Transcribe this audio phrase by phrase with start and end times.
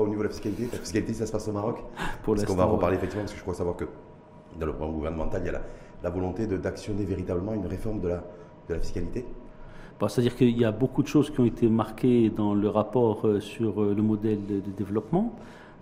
[0.00, 0.68] pas au niveau de la fiscalité.
[0.72, 1.78] La fiscalité, ça se passe au Maroc.
[2.22, 3.84] Pour parce qu'on va en reparler effectivement, parce que je crois savoir que
[4.58, 5.60] dans le programme gouvernemental, il y a
[6.02, 8.24] la, volonté d'actionner véritablement une réforme de la,
[8.68, 9.24] de la fiscalité.
[10.00, 13.26] Bah, c'est-à-dire qu'il y a beaucoup de choses qui ont été marquées dans le rapport
[13.26, 15.34] euh, sur euh, le modèle de développement.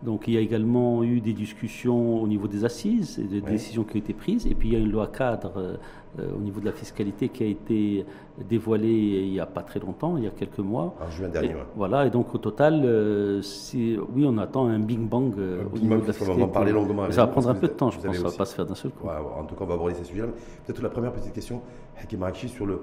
[0.03, 3.83] Donc il y a également eu des discussions au niveau des assises, et des décisions
[3.83, 5.79] qui ont été prises, et puis il y a une loi cadre
[6.19, 8.07] euh, au niveau de la fiscalité qui a été
[8.49, 10.95] dévoilée il n'y a pas très longtemps, il y a quelques mois.
[11.05, 13.43] En juin dernier, Voilà, et donc au total, euh,
[13.75, 16.33] oui, on attend un big bang euh, au niveau de la fiscalité.
[16.33, 17.11] On va en parler longuement.
[17.11, 18.67] Ça va prendre un peu de temps, je pense, ça ne va pas se faire
[18.67, 19.09] d'un seul coup.
[19.09, 20.29] en tout cas, on va aborder ces sujets-là.
[20.65, 21.61] Peut-être la première petite question,
[22.01, 22.83] Hakim sur le...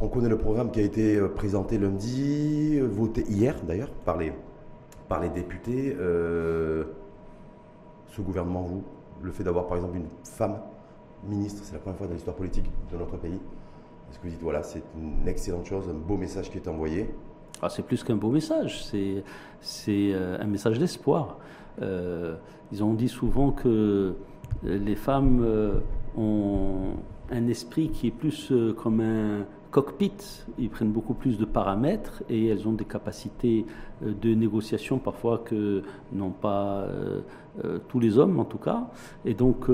[0.00, 4.32] On connaît le programme qui a été présenté lundi, voté hier d'ailleurs par les
[5.08, 5.96] par les députés.
[5.98, 6.84] Euh,
[8.08, 8.82] ce gouvernement, vous,
[9.22, 10.58] le fait d'avoir par exemple une femme
[11.24, 13.40] ministre, c'est la première fois dans l'histoire politique de notre pays.
[14.10, 17.10] Est-ce que vous dites, voilà, c'est une excellente chose, un beau message qui est envoyé?
[17.62, 19.24] Ah, C'est plus qu'un beau message, c'est,
[19.60, 21.38] c'est euh, un message d'espoir.
[21.82, 22.36] Euh,
[22.72, 24.14] ils ont dit souvent que
[24.62, 25.44] les femmes
[26.16, 26.94] ont
[27.30, 29.44] un esprit qui est plus comme un,
[29.76, 33.66] cockpit, ils prennent beaucoup plus de paramètres et elles ont des capacités
[34.02, 35.82] euh, de négociation parfois que
[36.14, 37.20] n'ont pas euh,
[37.62, 38.88] euh, tous les hommes en tout cas.
[39.26, 39.66] Et donc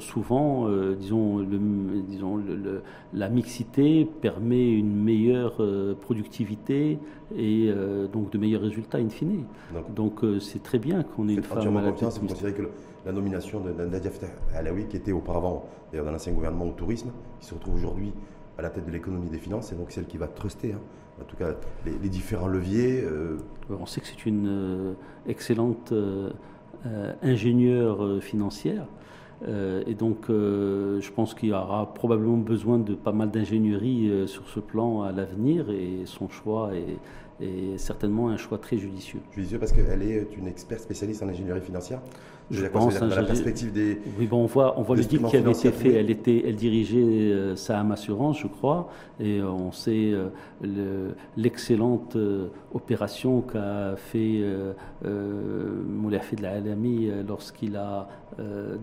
[0.00, 1.58] souvent, disons, le,
[2.06, 2.82] disons le,
[3.14, 5.56] la mixité permet une meilleure
[6.02, 6.98] productivité
[7.34, 7.70] et
[8.12, 9.44] donc de meilleurs résultats in fine.
[9.96, 12.18] Donc c'est très bien qu'on ait une femme à la tête.
[12.20, 12.68] Vous considérez que
[13.06, 14.10] la nomination de Nadia
[14.54, 17.10] Alaoui, qui était auparavant d'ailleurs dans l'ancien gouvernement au tourisme,
[17.40, 18.12] qui se retrouve aujourd'hui
[18.58, 20.80] à la tête de l'économie des finances, et donc celle qui va truster, hein.
[21.20, 21.54] en tout cas,
[21.86, 23.02] les, différents leviers.
[23.02, 23.38] Euh.
[23.70, 24.92] On sait que c'est une euh,
[25.26, 26.30] excellente euh,
[27.22, 28.86] ingénieure financière.
[29.86, 34.60] et donc, je pense qu'il y aura probablement besoin de pas mal d'ingénierie sur ce
[34.60, 36.98] plan à l'avenir, et son choix est,
[37.44, 39.20] est certainement un choix très judicieux.
[39.34, 42.00] Judicieux parce qu'elle est une experte spécialiste en ingénierie financière
[42.52, 43.00] je pense.
[43.00, 44.00] Hein, la perspective des.
[44.18, 45.94] Oui, bon, on voit, on voit le deal qui avait été fait.
[45.94, 52.16] Elle, était, elle dirigeait euh, Saham Assurance, je crois, et euh, on sait euh, l'excellente
[52.74, 54.42] opération qu'a fait
[55.04, 58.08] Moulay de la Alami lorsqu'il a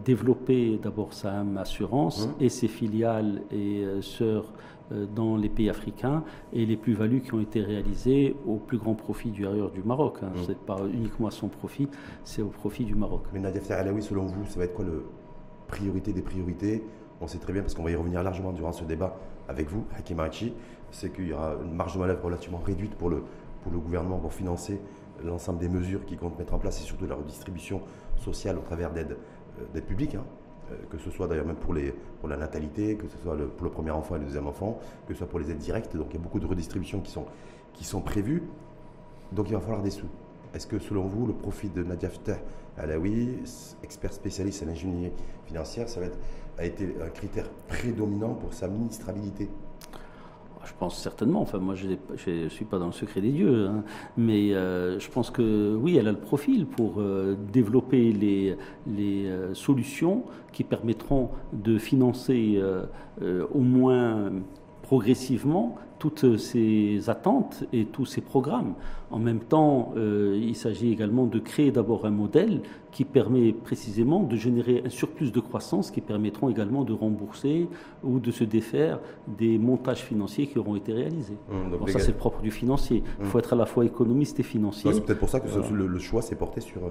[0.03, 2.33] développé d'abord Saham Assurance hum.
[2.39, 6.23] et ses filiales et sœurs euh, dans les pays africains
[6.53, 10.17] et les plus-values qui ont été réalisées au plus grand profit du ailleurs du Maroc.
[10.22, 10.31] Hein.
[10.35, 10.44] Mm.
[10.44, 11.88] Ce n'est pas uniquement à son profit,
[12.23, 13.23] c'est au profit du Maroc.
[13.33, 14.91] Mais Nadia Alaoui, selon vous, ça va être quoi la
[15.67, 16.83] priorité des priorités?
[17.22, 19.17] On sait très bien, parce qu'on va y revenir largement durant ce débat
[19.47, 20.53] avec vous, Hakim Arachi,
[20.91, 23.23] c'est qu'il y aura une marge de manœuvre relativement réduite pour le,
[23.63, 24.79] pour le gouvernement pour financer
[25.23, 27.81] l'ensemble des mesures qu'il compte mettre en place et surtout la redistribution
[28.17, 29.17] sociale au travers d'aides
[29.75, 30.16] euh, publiques.
[30.16, 30.23] Hein.
[30.72, 33.91] Euh, que ce soit d'ailleurs même pour, la natalité, que ce soit pour le premier
[33.91, 35.96] enfant et le deuxième enfant, que ce soit pour les aides directes.
[35.96, 38.44] Donc il y a beaucoup de redistributions qui sont, prévues.
[39.31, 40.07] Donc il va falloir des sous.
[40.53, 42.40] Est-ce que selon vous, le profit de Nadia Ftah
[42.78, 43.40] Alaoui,
[43.84, 45.13] expert spécialiste en ingénierie
[45.46, 46.02] financière, ça
[46.57, 49.50] a été un critère prédominant pour sa ministrabilité?
[50.65, 51.41] Je pense certainement.
[51.41, 51.87] Enfin, moi, je
[52.31, 53.83] ne suis pas dans le secret des dieux, hein.
[54.17, 58.55] mais euh, je pense que oui, elle a le profil pour euh, développer les,
[58.97, 62.61] euh, solutions qui permettront de financer
[63.53, 64.31] au moins
[64.89, 68.73] progressivement toutes ces attentes et tous ces programmes.
[69.11, 72.61] En même temps, euh, il s'agit également de créer d'abord un modèle
[72.91, 77.67] qui permet précisément de générer un surplus de croissance qui permettront également de rembourser
[78.03, 81.38] ou de se défaire des montages financiers qui auront été réalisés.
[81.51, 83.03] Mmh, ça, c'est le propre du financier.
[83.19, 83.41] Il faut mmh.
[83.41, 84.91] être à la fois économiste et financier.
[84.91, 86.81] C'est peut-être pour ça que le, choix s'est porté sur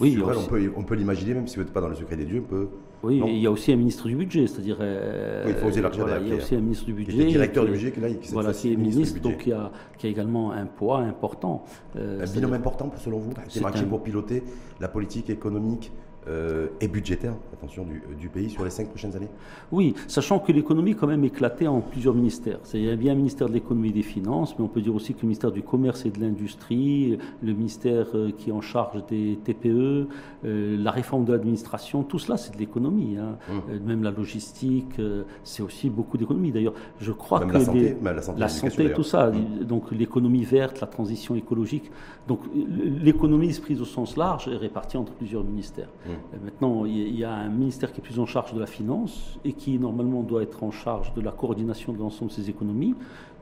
[0.00, 2.24] oui, on peut, on peut l'imaginer, même si vous n'êtes pas dans le secret des
[2.24, 2.68] dieux, on peut.
[3.02, 4.76] Oui, il y a aussi un ministre du budget, c'est-à-dire.
[4.80, 7.24] Euh, oui, il faut oser Il y a aussi un ministre du budget.
[7.24, 10.10] directeur du budget qui, là, qui, voilà, qui est ministre, donc y, a, qui a
[10.10, 11.64] également un poids important.
[11.96, 14.42] Euh, un binôme important, selon vous, qui est marqué pour piloter
[14.80, 15.92] la politique économique
[16.28, 19.28] euh, et budgétaire, attention, du, du, pays sur les cinq prochaines années
[19.72, 22.60] Oui, sachant que l'économie quand même éclaté en plusieurs ministères.
[22.74, 24.94] Il y a bien un ministère de l'économie et des finances, mais on peut dire
[24.94, 28.60] aussi que le ministère du commerce et de l'industrie, le ministère euh, qui est en
[28.60, 30.06] charge des TPE,
[30.44, 33.16] euh, la réforme de l'administration, tout cela c'est de l'économie.
[33.18, 33.36] Hein.
[33.48, 33.86] Mmh.
[33.86, 35.00] Même la logistique,
[35.42, 36.52] c'est aussi beaucoup d'économie.
[36.52, 39.64] D'ailleurs, je crois que la santé, la santé, la santé tout ça, mmh.
[39.64, 41.90] donc l'économie verte, la transition écologique,
[42.28, 45.88] donc l'économie prise au sens large est répartie entre plusieurs ministères.
[46.06, 46.11] Mmh.
[46.42, 49.52] Maintenant, il y a un ministère qui est plus en charge de la finance et
[49.52, 52.94] qui normalement doit être en charge de la coordination de l'ensemble de ces économies,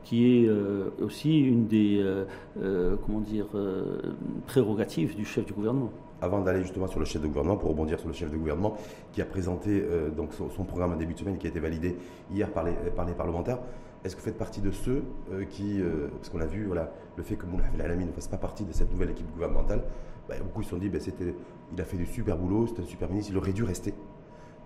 [0.03, 2.25] qui est euh, aussi une des euh,
[2.61, 3.47] euh, comment dire,
[4.47, 5.91] prérogatives du chef du gouvernement.
[6.21, 8.77] Avant d'aller justement sur le chef de gouvernement, pour rebondir sur le chef de gouvernement
[9.11, 9.83] qui a présenté
[10.15, 11.97] donc son, programme en début de semaine qui a été validé
[12.31, 13.57] hier par les, par les parlementaires,
[14.03, 15.03] Est-ce que vous faites partie de ceux
[15.49, 15.81] qui,
[16.17, 18.71] parce qu'on a vu voilà, le fait que Moulay Alami ne fasse pas partie de
[18.71, 19.83] cette nouvelle équipe gouvernementale,
[20.29, 21.33] bah, beaucoup se sont dit ben, c'était,
[21.73, 23.93] il a fait du super boulot, c'est un super ministre, il aurait dû rester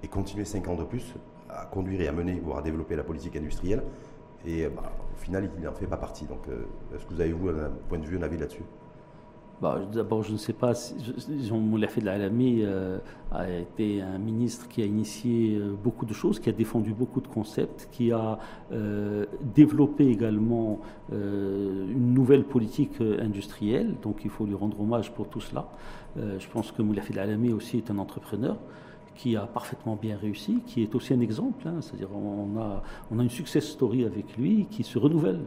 [0.03, 1.15] et continuer 5 ans de plus
[1.49, 3.83] à conduire et à mener, voire à développer la politique industrielle.
[4.45, 6.25] Et bah, au final, il n'en fait pas partie.
[6.25, 6.41] Donc,
[6.93, 8.63] est-ce que vous avez, vous, un point de vue, un avis là-dessus?
[9.61, 10.95] Bah, D'abord, je ne sais pas si
[11.47, 11.61] Jean
[12.07, 12.97] Alami euh,
[13.31, 17.21] a été un ministre qui a initié euh, beaucoup de choses, qui a défendu beaucoup
[17.21, 18.37] de concepts, qui a
[18.71, 19.25] euh,
[19.55, 20.79] développé également
[21.11, 23.95] une nouvelle politique industrielle.
[24.01, 25.67] Donc, il faut lui rendre hommage pour tout cela.
[26.15, 28.57] je pense que Moulafed Alami aussi est un entrepreneur
[29.15, 31.67] qui a parfaitement bien réussi, qui est aussi un exemple.
[31.67, 35.41] Hein, C'est-à-dire on a, on a une success story avec lui qui se renouvelle.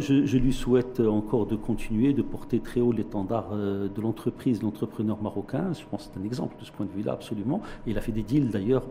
[0.00, 5.20] Je, lui souhaite encore de continuer, de porter très haut l'étendard euh, de l'entreprise, l'entrepreneur
[5.20, 5.72] marocain.
[5.78, 7.60] Je pense que c'est un exemple de ce point de vue-là, absolument.
[7.86, 8.84] il a fait des deals d'ailleurs,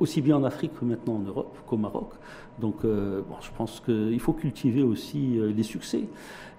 [0.00, 2.12] aussi bien en Afrique que maintenant en Europe, qu'au Maroc.
[2.58, 6.04] Donc euh, bon, je pense qu'il faut cultiver aussi euh, les succès.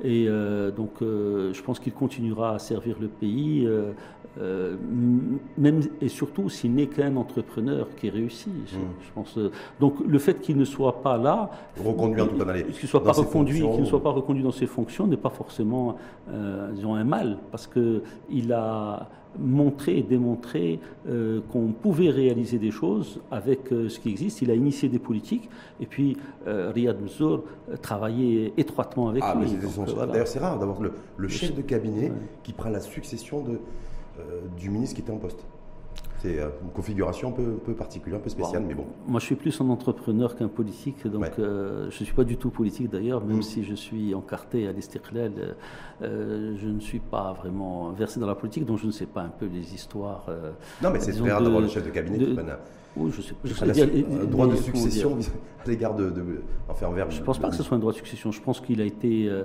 [0.01, 0.27] Et
[0.77, 3.67] donc je pense qu'il continuera à servir le pays
[4.39, 4.77] euh,
[5.57, 8.53] même et surtout s'il n'est qu'un entrepreneur qui réussit.
[8.67, 8.81] Je, hmm.
[9.13, 9.37] pense.
[9.37, 9.51] Euh,
[9.81, 11.51] donc le fait qu'il ne soit pas là,
[11.83, 14.67] reconduit en tout cas qu'il soit pas reconduit, qu'il ne soit pas reconduit dans ses
[14.67, 15.97] fonctions n'est pas forcément,
[16.31, 20.79] euh, disons, un mal, parce que il a montré et démontré
[21.51, 24.41] qu'on pouvait réaliser des choses avec ce qui existe.
[24.41, 25.47] Il a initié des politiques
[25.79, 27.43] et puis Riyad Mzour
[27.83, 29.51] travaillait étroitement avec ah, lui.
[30.11, 33.57] D'ailleurs, c'est rare d'avoir le, chef de cabinet qui prend la succession de, euh,
[34.57, 35.45] du ministre qui était en poste.
[36.21, 38.85] C'est euh, une configuration un peu, peu, particulière, un peu spéciale, mais bon.
[39.07, 42.35] Moi, je suis plus un entrepreneur qu'un politique, donc euh, je ne suis pas du
[42.35, 43.43] tout politique d'ailleurs, même mm.
[43.43, 45.55] si je suis encarté à l'Istiklal,
[46.01, 49.29] je ne suis pas vraiment versé dans la politique, donc je ne sais pas un
[49.29, 50.27] peu les histoires.
[50.83, 52.37] non, mais c'est rare d'avoir le chef de cabinet qui
[52.97, 53.33] oui, je sais,
[54.11, 55.17] un droit de succession
[55.63, 56.23] à l'égard de, de,
[56.69, 57.11] enfin, envers.
[57.11, 58.31] Je ne pense pas que ce soit un droit de succession.
[58.31, 59.43] Je pense qu'il a été, euh,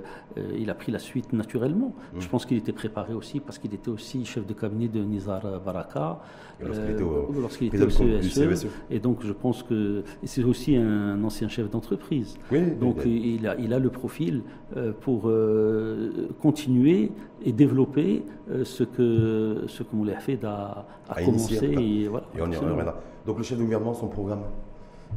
[0.57, 1.93] il a pris la suite naturellement.
[2.13, 2.21] Mmh.
[2.21, 5.41] Je pense qu'il était préparé aussi parce qu'il était aussi chef de cabinet de Nizar
[5.63, 6.19] Baraka
[6.61, 8.65] lorsqu'il était, au, CESE.
[8.65, 8.69] E.
[8.89, 12.37] Et donc je pense que c'est aussi un ancien chef d'entreprise.
[12.79, 14.41] donc il a, il a le profil
[14.75, 17.11] euh, pour euh, continuer
[17.43, 18.23] et développer
[18.63, 21.65] ce que ce que Moulay a, a, commencé.
[21.65, 23.01] Et, voilà, et on y reviendra.
[23.25, 24.43] Donc le chef de gouvernement, son programme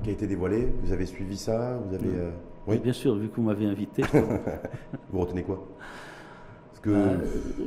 [0.03, 2.31] qui a été dévoilé, vous avez suivi ça vous avez, euh,
[2.67, 2.79] oui.
[2.79, 4.03] Bien sûr, vu que vous m'avez invité.
[5.11, 5.67] vous retenez quoi?
[6.83, 6.91] Que...
[6.91, 7.17] Euh,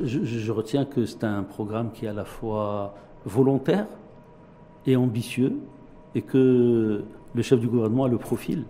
[0.04, 2.94] je, retiens que c'est un programme qui est à la fois
[3.26, 3.86] volontaire
[4.86, 5.54] et ambitieux
[6.14, 7.04] et que
[7.34, 8.64] le chef du gouvernement a le profil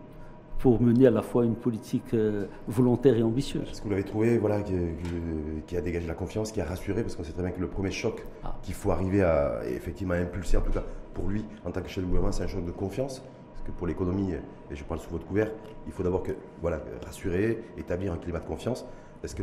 [0.58, 3.68] pour mener à la fois une politique euh, volontaire et ambitieuse.
[3.70, 7.02] Est-ce que vous l'avez trouvé voilà, qui, a dégagé la confiance, qui a rassuré?
[7.02, 8.56] Parce qu'on sait très bien que le premier choc ah.
[8.62, 10.84] qu'il faut arriver à effectivement impulser, en tout cas
[11.14, 13.22] pour lui, en tant que chef de gouvernement, c'est un choc de confiance.
[13.52, 15.50] Parce que pour l'économie, et je parle sous votre couvert,
[15.86, 16.24] il faut d'abord
[16.60, 18.84] voilà, rassurer, établir un climat de confiance.
[19.22, 19.42] Est-ce que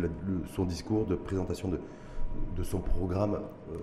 [0.54, 3.40] son discours de présentation de, son programme,
[3.72, 3.76] euh,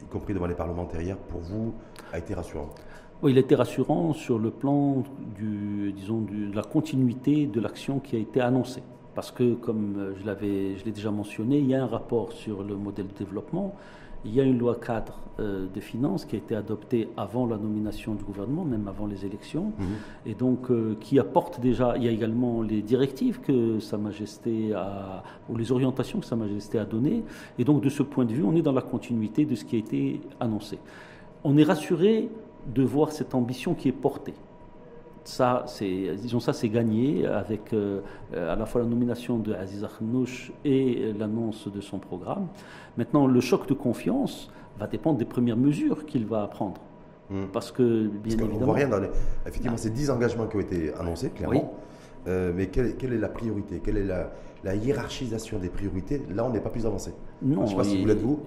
[0.00, 1.74] y compris devant les parlementaires pour vous,
[2.12, 2.70] a été rassurant?
[3.24, 5.02] Il a été rassurant sur le plan
[5.34, 8.82] du, disons, de la continuité de l'action qui a été annoncée.
[9.14, 13.08] Parce que, comme je l'ai déjà mentionné, il y a un rapport sur le modèle
[13.08, 13.74] de développement,
[14.26, 17.56] il y a une loi cadre euh, de finances qui a été adoptée avant la
[17.56, 19.86] nomination du gouvernement, même avant les élections, mhm.
[20.26, 24.72] et donc euh, qui apporte déjà, il y a également les directives que Sa Majesté
[24.74, 27.22] a, ou les orientations que Sa Majesté a données,
[27.58, 29.76] et donc de ce point de vue, on est dans la continuité de ce qui
[29.76, 30.78] a été annoncé.
[31.44, 32.28] On est rassuré
[32.74, 34.34] de voir cette ambition qui est portée.
[35.26, 38.00] Ça, c'est, disons ça, c'est gagné avec euh,
[38.32, 42.46] à la fois la nomination de Aziz Akhnouch et l'annonce de son programme.
[42.96, 46.80] Maintenant, le choc de confiance va dépendre des premières mesures qu'il va prendre.
[47.28, 47.46] Hmm.
[47.52, 48.58] Parce que, bien évidemment.
[48.60, 49.08] On voit rien dans les.
[49.46, 51.74] Effectivement, c'est 10 engagements qui ont été annoncés, clairement.
[52.28, 53.80] Euh, mais quelle, est la priorité?
[53.84, 54.04] Quelle est
[54.64, 56.22] la, hiérarchisation des priorités?
[56.32, 57.12] Là, on n'est pas plus avancé.
[57.42, 58.40] Non, je ne sais pas si vous l'êtes vous.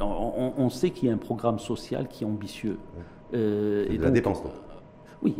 [0.00, 2.78] On, on, sait qu'il y a un programme social qui est ambitieux.
[3.34, 4.52] Euh, et la dépense, donc.
[5.22, 5.34] Oui,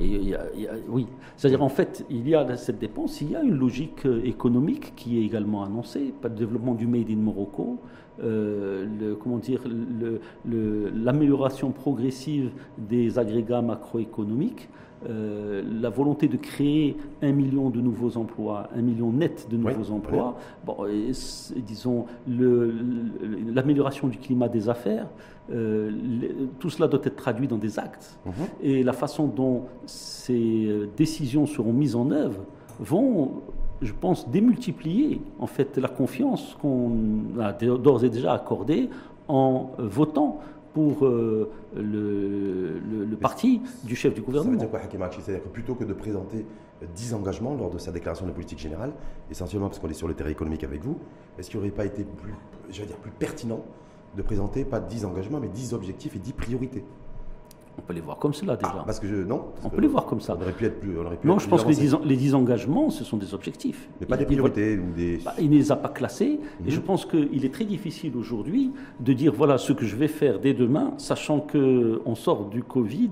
[0.89, 1.07] oui.
[1.37, 4.95] C'est-à-dire en fait, il y a cette dépense, il y a une logique euh, économique
[4.97, 7.79] qui est également annoncée, le développement du Made in Morocco,
[8.23, 9.61] euh, comment dire,
[10.45, 14.69] l'amélioration progressive des agrégats macroéconomiques,
[15.09, 19.91] euh, la volonté de créer un million de nouveaux emplois, un million net de nouveaux
[19.93, 20.77] emplois, bon,
[21.57, 25.09] disons l'amélioration du climat des affaires,
[25.53, 25.91] euh,
[26.59, 28.19] tout cela doit être traduit dans des actes.
[28.25, 28.33] Mhm.
[28.63, 32.41] Et la façon dont ces euh, décisions seront mises en œuvre
[32.81, 33.43] vont,
[33.83, 36.93] je pense, démultiplier en fait la confiance qu'on
[37.39, 38.89] a d'ores et déjà accordée
[39.29, 40.41] en votant
[40.75, 44.59] pour euh, le, parti du chef du gouvernement.
[44.59, 46.45] Ça veut dire quoi, Hakim C'est-à-dire que plutôt que de présenter
[46.95, 48.93] 10 engagements lors de sa déclaration de politique générale,
[49.31, 50.99] essentiellement parce qu'on est sur le terrain économique avec vous,
[51.39, 52.35] est-ce qu'il n'aurait pas été plus,
[52.71, 53.65] dire, plus pertinent
[54.17, 56.85] de présenter pas 10 engagements, mais 10 objectifs et 10 priorités?
[57.79, 58.73] On peut les voir comme cela déjà.
[58.79, 60.37] Ah, parce que je, non On peut les voir comme ça.
[60.39, 60.95] On aurait pu être plus.
[61.25, 61.69] non, je pense que
[62.05, 63.89] les 10, engagements, ce sont des objectifs.
[64.01, 65.19] Mais pas des priorités ou des.
[65.25, 66.41] Bah, il ne les a pas classés.
[66.67, 66.85] Et je mhm.
[66.85, 70.55] pense qu'il est très difficile aujourd'hui de dire voilà ce que je vais faire dès
[70.55, 73.11] demain, sachant qu'on sort du Covid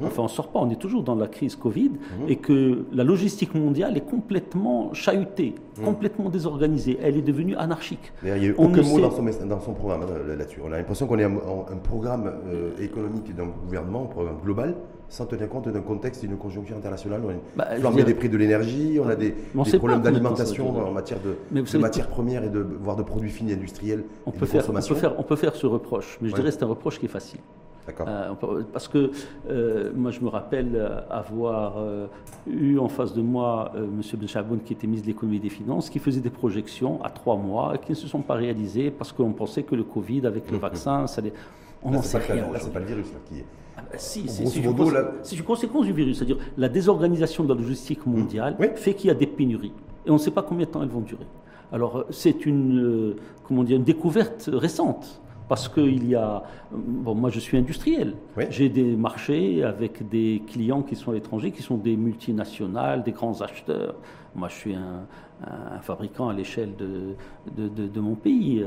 [0.00, 0.06] Mhm.
[0.06, 2.28] Enfin, on ne sort pas, on est toujours dans la crise Covid mhm.
[2.28, 5.84] et que la logistique mondiale est complètement chahutée, mhm.
[5.84, 6.98] complètement désorganisée.
[7.02, 8.12] Elle est devenue anarchique.
[8.22, 10.60] Il n'y a eu aucun mot dans, son, programme hein, là-dessus.
[10.64, 14.74] On a l'impression qu'on est un, un programme euh, économique d'un gouvernement, un programme global,
[15.12, 17.20] sans tenir compte d'un contexte, d'une conjoncture internationale.
[17.22, 19.34] On a bah, des prix de l'énergie, on a des,
[19.76, 24.04] problèmes d'alimentation en matière de, matières premières et de, voire de produits finis industriels.
[24.24, 26.54] On, peut, faire, on, peut, faire, on peut faire ce reproche, mais je dirais que
[26.54, 27.40] c'est un reproche qui est facile.
[27.88, 28.34] Euh,
[28.72, 29.10] parce que
[29.50, 32.06] euh, moi, je me rappelle avoir euh,
[32.46, 34.00] eu en face de moi M.
[34.14, 37.36] Benchaboun, qui était ministre de l'économie et des finances, qui faisait des projections à trois
[37.36, 40.58] mois qui ne se sont pas réalisées parce qu'on pensait que le Covid, avec le
[40.58, 41.32] vaccin, ça allait.
[41.82, 42.50] On n'en sait rien.
[42.52, 43.44] Là, c'est pas le virus qui est.
[43.76, 44.44] Ah ben, si, c'est
[45.36, 46.18] une, conséquence du virus.
[46.18, 49.72] C'est-à-dire la désorganisation de la logistique mondiale fait qu'il y a des pénuries.
[50.06, 51.26] Et on ne sait pas combien de temps elles vont durer.
[51.72, 56.42] Alors, c'est une, comment dire, une découverte récente parce qu'il y a.
[56.70, 58.14] Bon, moi, je suis industriel.
[58.48, 63.12] J'ai des marchés avec des clients qui sont à l'étranger, qui sont des multinationales, des
[63.12, 63.96] grands acheteurs.
[64.34, 65.06] Moi, je suis un,
[65.82, 68.64] fabricant à l'échelle de, de, mon pays.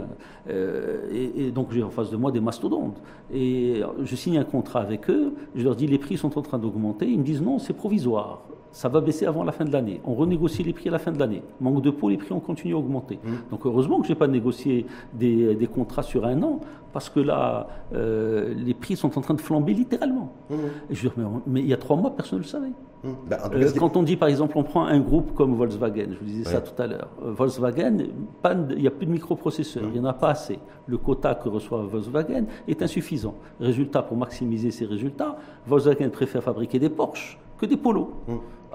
[0.47, 3.01] Euh, et, et, donc, j'ai en face de moi des mastodontes.
[3.33, 5.33] Et je signe un contrat avec eux.
[5.55, 7.07] Je leur dis les prix sont en train d'augmenter.
[7.07, 8.43] Ils me disent non, c'est provisoire
[8.75, 10.01] ça va baisser avant la fin de l'année.
[10.03, 11.41] On renégocie les prix à la fin de l'année.
[11.61, 13.19] Manque de peau, les prix ont continué à augmenter.
[13.23, 13.29] Mmh.
[13.49, 16.59] Donc heureusement que je n'ai pas négocié des, des, contrats sur un an,
[16.91, 20.33] parce que là, euh, les prix sont en train de flamber littéralement.
[20.49, 20.55] Mmh.
[20.89, 21.07] je
[21.47, 22.67] mais, il y a trois mois, personne ne le savait.
[22.67, 23.09] Mmh.
[23.29, 26.25] Ben, euh, quand on dit, par exemple, on prend un groupe comme Volkswagen, je vous
[26.25, 30.05] disais ça tout à l'heure, euh, Volkswagen, il n'y a plus de microprocesseurs, il n'y
[30.05, 30.59] en a pas assez.
[30.85, 33.35] Le quota que reçoit Volkswagen est insuffisant.
[33.57, 38.09] Résultat, pour maximiser ses résultats, Volkswagen préfère fabriquer des Porsche que des polos.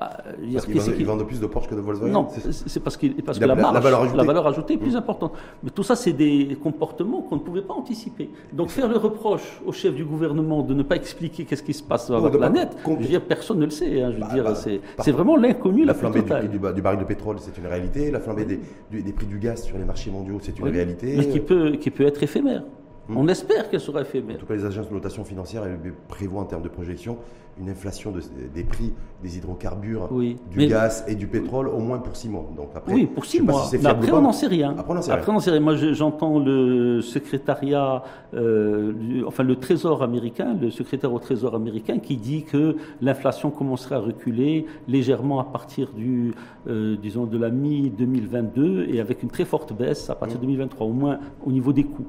[0.01, 0.17] Bah,
[0.55, 3.55] parce qu'ils vendent, plus de Porsche que de Volkswagen Non, c'est parce, parce que la,
[3.55, 4.97] marge, la, valeur ajoutée, est plus mmh.
[4.97, 5.33] importante.
[5.63, 8.31] Mais tout ça, c'est des comportements qu'on ne pouvait pas anticiper.
[8.55, 11.83] Donc faire le reproche au chef du gouvernement de ne pas expliquer qu'est-ce qui se
[11.83, 14.01] passe dans la planète, je veux dire, personne ne le sait.
[14.01, 14.55] Hein, je veux bah, dire, bah,
[15.01, 15.85] c'est vraiment l'inconnu.
[15.85, 18.11] La, flambée du, du, du, baril de pétrole, c'est une réalité.
[18.11, 21.15] La flambée des, des, prix du gaz sur les marchés mondiaux, c'est une réalité.
[21.19, 22.63] Mais qui peut, qui peut être éphémère.
[23.11, 23.17] Mmh.
[23.17, 24.37] On espère qu'elle sera éphémère.
[24.37, 25.65] En tout cas, les agences de notation financière
[26.09, 27.19] prévoient en termes de projection
[27.59, 28.13] une inflation
[28.55, 30.09] des prix des hydrocarbures,
[30.51, 32.49] du gaz et du pétrole au moins pour six mois.
[32.57, 33.69] Donc après, oui, pour six mois.
[33.85, 34.75] après, on n'en sait rien.
[34.79, 35.61] Après, on n'en sait rien.
[35.61, 38.03] Moi, j'entends le secrétariat,
[38.35, 43.97] euh, enfin le Trésor américain, le secrétaire au Trésor américain, qui dit que l'inflation commencerait
[43.97, 46.33] à reculer légèrement à partir du,
[46.67, 50.87] euh, disons, de la mi-2022 et avec une très forte baisse à partir de 2023,
[50.87, 52.07] au moins au niveau des coûts.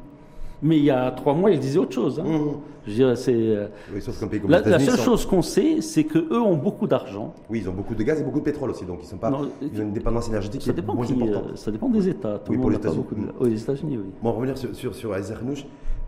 [0.64, 2.20] Mais il y a trois mois, ils disaient autre chose.
[2.20, 2.28] Hein.
[2.28, 2.52] Mmh.
[2.88, 3.34] Je dirais, c'est.
[3.34, 3.68] Euh,
[4.48, 7.34] la, seule chose qu'on sait, c'est qu'eux ont beaucoup d'argent.
[7.50, 9.32] Oui, ils ont beaucoup de gaz et beaucoup de pétrole aussi, donc ils sont pas.
[9.62, 11.52] ils ont une dépendance énergétique ça dépend moins importante.
[11.52, 12.40] Euh, ça dépend des États.
[12.40, 13.06] Tout oui, pour les États-Unis.
[13.40, 13.58] Oui,
[13.98, 14.12] oui.
[14.22, 15.12] Bon, on revenir sur, sur, sur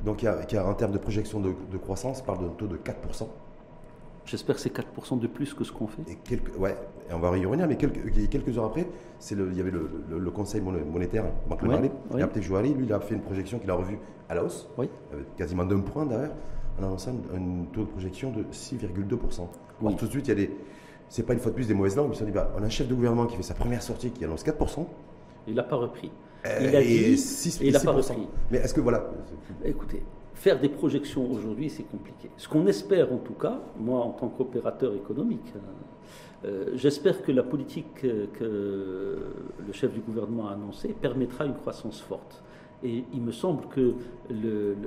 [0.06, 2.76] donc il y, a, en termes de projection de, de croissance, parle d'un taux de
[2.76, 3.26] 4%.
[4.26, 6.02] J'espère que c'est 4% de plus que ce qu'on fait.
[6.10, 6.76] Et quelques, ouais,
[7.10, 8.88] et on va y revenir, mais quelques, quelques heures après,
[9.36, 12.30] le, il y avait le, le, Conseil monétaire, Banque ouais, ouais.
[12.36, 14.00] et Jouari, lui, il a fait une projection qu'il a revue
[14.30, 14.90] à la hausse, oui.
[15.38, 16.34] Quasiment d'un point d'ailleurs,
[16.80, 19.48] en annonçant un, taux de projection de 6,2%.
[19.82, 19.96] Oui.
[19.96, 20.52] tout de suite, il y a des.
[21.10, 22.66] C'est pas une fois de plus des mauvaises langues, ils se dit bah, on a
[22.66, 24.86] un chef de gouvernement qui fait sa première sortie qui annonce 4%.
[25.48, 26.12] Il n'a pas repris.
[26.46, 28.28] Euh, il a dit, 6, et il n'a pas repris.
[28.50, 29.06] Mais est-ce que voilà.
[29.64, 30.04] Écoutez,
[30.44, 32.30] faire des projections aujourd'hui, c'est compliqué.
[32.36, 37.32] Ce qu'on espère en tout cas, moi en tant qu'opérateur économique, euh, euh, j'espère que
[37.32, 42.44] la politique que le chef du gouvernement a annoncée permettra une croissance forte.
[42.84, 43.94] Et il me semble que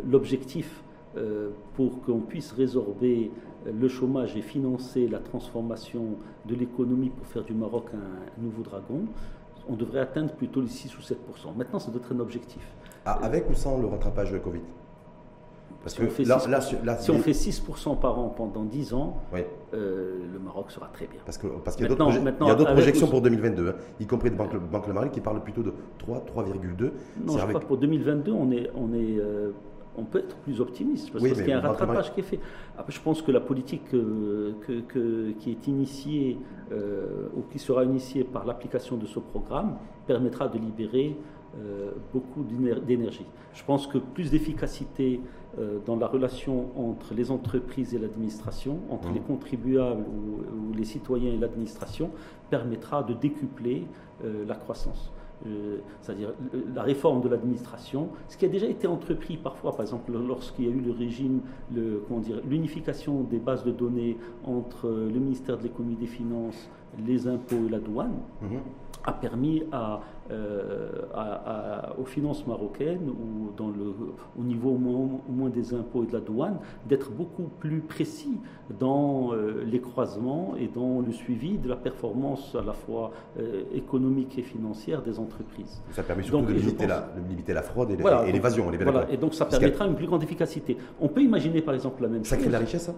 [0.07, 0.83] l'objectif
[1.17, 3.31] euh, pour qu'on puisse résorber
[3.65, 9.07] le chômage et financer la transformation de l'économie pour faire du Maroc un, nouveau dragon,
[9.71, 11.17] on devrait atteindre plutôt les 6 ou 7
[11.57, 12.61] Maintenant, ça doit un objectif.
[13.07, 14.61] Ah, avec ou sans le rattrapage de Covid?
[15.87, 18.65] Parce si, que on fait là, 6%, là, si on fait 6% par an pendant
[18.65, 19.23] 10 ans,
[19.73, 21.21] euh, le Maroc sera très bien.
[21.25, 24.89] Parce qu'il parce y a d'autres projections pour 2022, hein, y compris de Banque, Banque
[24.89, 26.91] Le Maroc qui parle plutôt de 3, 3,2.
[27.25, 29.53] Non, je crois que pour 2022, on est, on est euh,
[29.97, 32.41] on peut être plus optimiste parce, qu'il y a un rattrapage qui est fait.
[32.89, 34.55] je pense que la politique euh,
[35.39, 36.39] qui est initiée
[36.73, 41.17] euh, ou qui sera initiée par l'application de ce programme permettra de libérer
[41.59, 43.25] euh, beaucoup d'énergie.
[43.55, 45.21] Je pense que plus d'efficacité
[45.87, 49.15] dans la relation entre les entreprises et l'administration, entre mmh.
[49.15, 52.11] les contribuables ou, les citoyens et l'administration,
[52.51, 53.87] permettra de décupler
[54.23, 55.13] la croissance.
[55.45, 56.33] Euh, c'est-à-dire
[56.75, 60.69] la réforme de l'administration, ce qui a déjà été entrepris parfois, par exemple lorsqu'il y
[60.69, 61.41] a eu le régime,
[62.49, 66.71] l'unification des bases de données entre le ministère de l'économie et des finances,
[67.07, 68.61] les impôts et la douane, mhm.
[69.05, 70.91] a permis à euh,
[71.99, 73.95] aux finances marocaines ou dans le,
[74.39, 74.79] au niveau au
[75.33, 78.39] moins, des impôts et de la douane d'être beaucoup plus précis
[78.79, 83.63] dans euh, les croisements et dans le suivi de la performance à la fois euh,
[83.75, 85.83] économique et financière des entreprises.
[85.93, 88.71] Ça permet surtout de, limiter la, limiter la, fraude et l'évasion.
[88.83, 90.77] Voilà, et donc ça permettra une plus grande efficacité.
[91.01, 92.31] On peut imaginer par exemple la même chose.
[92.31, 92.95] Ça crée de la richesse, ça?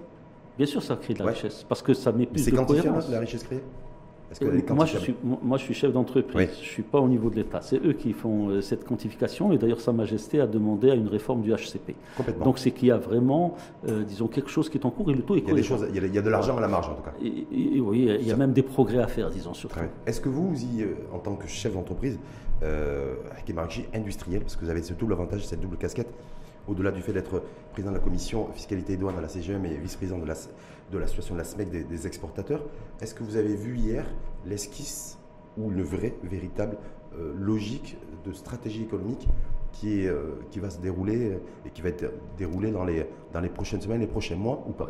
[0.57, 3.09] Bien sûr, ça crée de la richesse, parce que ça met plus de cohérence.
[3.11, 3.63] la richesse créée?
[4.43, 6.49] Euh, moi, je suis, moi, je suis chef d'entreprise.
[6.55, 7.61] Je ne suis pas au niveau de l'État.
[7.63, 9.53] C'est eux qui font euh, cette quantification.
[9.53, 11.95] Et d'ailleurs, Sa Majesté a demandé à une réforme du HCP.
[12.45, 13.57] Donc, c'est qu'il y a vraiment,
[13.89, 15.55] euh, disons, quelque chose qui est en cours et le taux est il y a,
[15.55, 17.15] des choses, il y a, de l'argent à la marge, en tout cas.
[17.23, 19.79] Et, oui, il y a même des progrès à faire, disons, surtout.
[20.07, 20.53] Est-ce que vous,
[21.13, 22.19] en tant que chef d'entreprise,
[22.63, 23.55] euh, avec
[23.95, 26.09] industriel, parce que vous avez ce double avantage, cette double casquette,
[26.67, 27.43] au-delà du fait d'être
[27.73, 30.35] président de la commission fiscalité et douane à la CGM et vice-président de la,
[30.91, 32.63] de l'association de la SMEC des, exportateurs,
[33.01, 34.07] est-ce que vous avez vu hier
[34.47, 35.19] l'esquisse
[35.57, 36.79] ou une vraie, véritable
[37.17, 39.27] euh, logique de stratégie économique
[39.73, 43.49] qui, euh, qui va se dérouler et qui va être déroulée dans les, dans les
[43.49, 44.89] prochaines semaines, les prochains mois ou pas?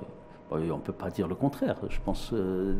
[0.50, 1.76] On ne peut pas dire le contraire.
[1.90, 2.74] Je pense euh,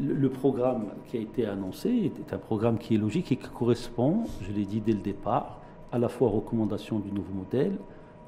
[0.00, 4.24] le, programme qui a été annoncé est un programme qui est logique et qui correspond,
[4.42, 5.60] je l'ai dit dès le départ,
[5.92, 7.76] à la fois aux recommandations du nouveau modèle,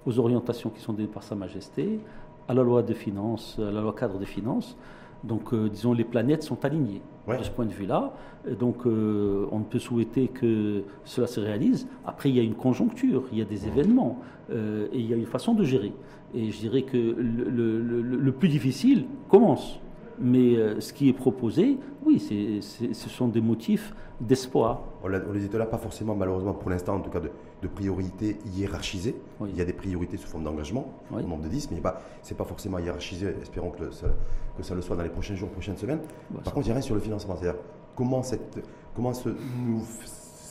[0.06, 1.98] aux orientations qui sont données par Sa Majesté,
[2.48, 4.76] à la loi de finances, à la loi cadre des finances.
[5.24, 8.12] Donc, euh, disons, les planètes sont alignées de ce point de vue-là.
[8.60, 11.88] Donc, euh, on ne peut souhaiter que cela se réalise.
[12.04, 15.12] Après, il y a une conjoncture, il y a des événements, euh, et il y
[15.12, 15.92] a une façon de gérer.
[16.34, 19.80] Et je dirais que le plus difficile commence.
[20.18, 24.82] Mais ce qui est proposé, oui, ce sont des motifs d'espoir.
[25.02, 27.30] On, les était là, pas forcément, malheureusement, pour l'instant, en tout cas, de,
[27.68, 29.16] priorités hiérarchisées.
[29.46, 31.82] Il y a des priorités sous forme d'engagement, au nombre de 10, mais
[32.22, 33.34] ce n'est pas forcément hiérarchisé.
[33.40, 34.08] Espérons que, ça,
[34.56, 36.00] que ça le soit dans les prochains jours, prochaines semaines.
[36.44, 37.36] Par contre, il y a rien sur le financement.
[37.36, 37.60] C'est-à-dire,
[37.94, 38.60] comment cette,
[38.94, 39.30] comment ce,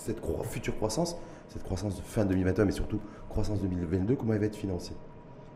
[0.06, 1.18] cette future croissance,
[1.50, 3.00] cette croissance de fin 2021, mais surtout
[3.30, 4.94] croissance 2022, comment elle va être financée?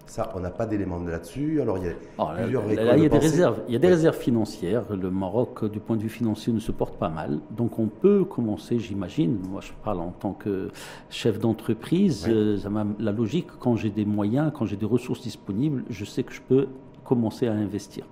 [0.10, 1.62] Ça, on n'a pas d'éléments là-dessus.
[1.62, 3.60] Alors, il y a oh, plusieurs il y a des réserves.
[3.68, 4.84] Il y a des réserves financières.
[4.90, 7.40] Le Maroc, du point de vue financier, ne se porte pas mal.
[7.52, 9.38] Donc, on peut commencer, j'imagine.
[9.48, 10.72] Moi, je parle en tant que
[11.12, 12.26] chef d'entreprise.
[12.28, 12.58] Euh,
[12.98, 16.42] la logique, quand j'ai des moyens, quand j'ai des ressources disponibles, je sais que je
[16.42, 16.68] peux
[17.04, 18.06] commencer à investir.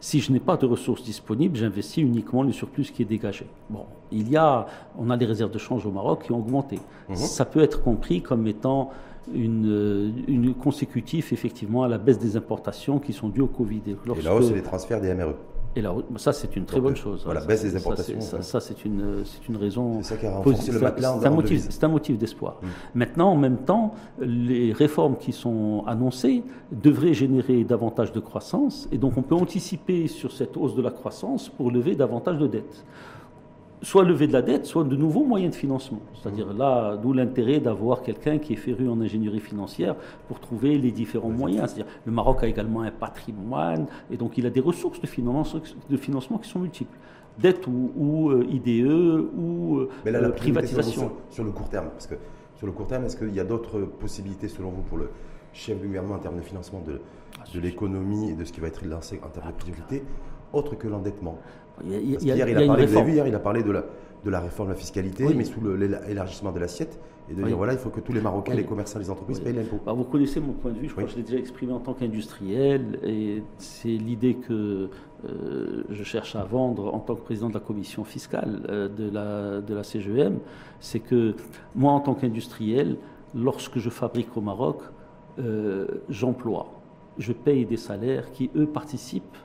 [0.00, 3.46] Si je n'ai pas de ressources disponibles, j'investis uniquement le surplus qui est dégagé.
[3.70, 4.66] Bon, il y a,
[4.98, 6.80] on a les réserves de change au Maroc qui ont augmenté.
[7.08, 7.14] Mhm.
[7.14, 8.90] Ça peut être compris comme étant
[9.34, 13.82] une, euh, une consécutive effectivement à la baisse des importations qui sont dues au Covid.
[13.86, 15.34] Et, là c'est les transferts des MRE.
[15.74, 17.22] Et là, ça, c'est une très bonne chose.
[17.24, 18.20] Voilà, baisse des importations.
[18.20, 20.02] Ça, c'est une, c'est une raison.
[20.02, 22.58] C'est ça qui a renforcé le C'est un motif, c'est un motif d'espoir.
[22.60, 22.66] Mm.
[22.94, 28.98] Maintenant, en même temps, les réformes qui sont annoncées devraient générer davantage de croissance, et
[28.98, 32.84] donc on peut anticiper sur cette hausse de la croissance pour lever davantage de dettes
[33.82, 36.00] soit lever de la dette, soit de nouveaux moyens de financement.
[36.14, 39.96] C'est-à-dire là, d'où l'intérêt d'avoir quelqu'un qui est féru en ingénierie financière
[40.28, 41.70] pour trouver les différents moyens.
[41.70, 45.60] C'est-à-dire le Maroc a également un patrimoine et donc il a des ressources de financement,
[45.90, 46.96] de financement qui sont multiples.
[47.38, 51.12] Dette ou, euh, IDE ou euh, Mais là, la privatisation.
[51.30, 52.14] Sur, le court terme, parce que
[52.56, 55.10] sur le court terme, est-ce qu'il y a d'autres possibilités selon vous pour le
[55.52, 57.00] chef du gouvernement en termes de financement de,
[57.40, 60.04] ah, de l'économie et de ce qui va être lancé en termes de priorité,
[60.52, 61.38] autre que l'endettement?
[61.84, 63.84] Hier, il a, parlé, hier, il a parlé de la,
[64.24, 66.98] de la réforme de la fiscalité, mais sous l'élargissement de l'assiette,
[67.30, 69.54] et de dire voilà, il faut que tous les Marocains, les commerçants, les entreprises payent
[69.54, 69.78] l'impôt.
[69.86, 71.94] vous connaissez mon point de vue, je crois que je l'ai déjà exprimé en tant
[71.94, 74.90] qu'industriel, et c'est l'idée que
[75.24, 79.08] euh, je cherche à vendre en tant que président de la commission fiscale euh, de,
[79.10, 80.38] la, de la CGM,
[80.80, 81.34] c'est que
[81.74, 82.96] moi, en tant qu'industriel,
[83.34, 84.82] lorsque je fabrique au Maroc,
[85.38, 86.66] euh, j'emploie,
[87.18, 89.36] je paye des salaires qui, eux, participent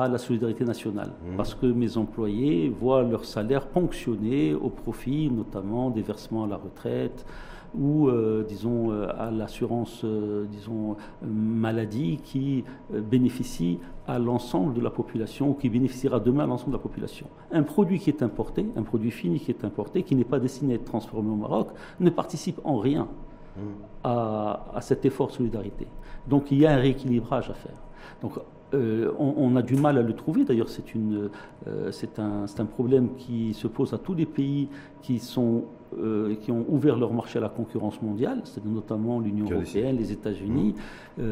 [0.00, 1.10] à la solidarité nationale.
[1.10, 1.36] Mmh.
[1.36, 6.56] Parce que mes employés voient leur salaire ponctionné au profit notamment des versements à la
[6.56, 7.26] retraite
[7.74, 14.90] ou, euh, disons, euh, à l'assurance, euh, disons, maladie qui bénéficie à l'ensemble de la
[14.90, 17.26] population ou qui bénéficiera demain à l'ensemble de la population.
[17.50, 20.74] Un produit qui est importé, un produit fini qui est importé, qui n'est pas destiné
[20.74, 21.68] à être transformé au Maroc,
[22.00, 23.08] ne participe en rien
[24.02, 25.86] à, à, cet effort de solidarité.
[26.26, 27.76] Donc il y a un rééquilibrage à faire.
[28.22, 28.32] Donc
[28.74, 30.44] euh, on, a du mal à le trouver.
[30.44, 34.68] D'ailleurs, c'est euh, c'est un, un, problème qui se pose à tous les pays
[35.02, 35.64] qui sont
[35.98, 40.10] euh, qui ont ouvert leur marché à la concurrence mondiale, c'est notamment l'Union européenne, les
[40.10, 40.74] États-Unis,
[41.18, 41.22] mmh.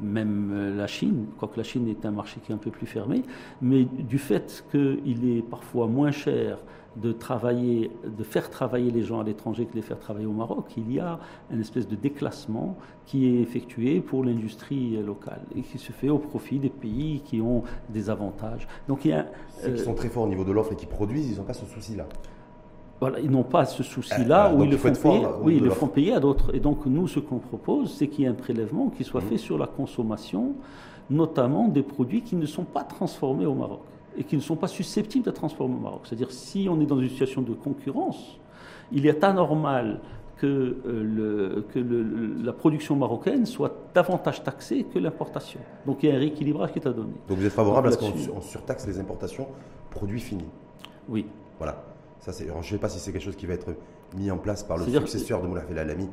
[0.00, 3.22] même la Chine, quoique la Chine est un marché qui est un peu plus fermé,
[3.60, 6.58] mais du fait qu'il est parfois moins cher
[6.96, 10.32] de travailler, de faire travailler les gens à l'étranger que de les faire travailler au
[10.32, 11.20] Maroc, il y a
[11.52, 12.76] une espèce de déclassement
[13.06, 17.40] qui est effectué pour l'industrie locale et qui se fait au profit des pays qui
[17.40, 18.66] ont des avantages.
[18.88, 19.26] Donc il y a,
[19.62, 21.54] Ceux qui sont très forts au niveau de l'offre et qui produisent, ils n'ont pas
[21.54, 22.06] ce souci-là.
[22.98, 25.26] Voilà, ils n'ont pas ce souci-là où ils le font payer.
[25.42, 26.54] oui, ils le font payer à d'autres.
[26.54, 29.28] Et donc nous, ce qu'on propose, c'est qu'il y ait un prélèvement qui soit mmh.
[29.28, 30.54] fait sur la consommation,
[31.08, 33.80] notamment des produits qui ne sont pas transformés au Maroc
[34.20, 36.02] et qui ne sont pas susceptibles d'être transformés au Maroc.
[36.04, 38.38] C'est-à-dire si on est dans une situation de concurrence,
[38.92, 40.00] il est anormal
[40.36, 40.46] que,
[40.86, 45.60] euh, que la production marocaine soit davantage taxée que l'importation.
[45.86, 47.14] Donc il y a un rééquilibrage qui est à donner.
[47.28, 49.48] Donc vous êtes favorable à ce qu'on surtaxe les importations
[49.90, 50.48] produits finis
[51.08, 51.26] Oui.
[51.58, 51.82] Voilà.
[52.20, 53.74] Ça, je ne sais pas si c'est quelque chose qui va être
[54.16, 56.08] mis en place par le successeur de Moulaf El Alami,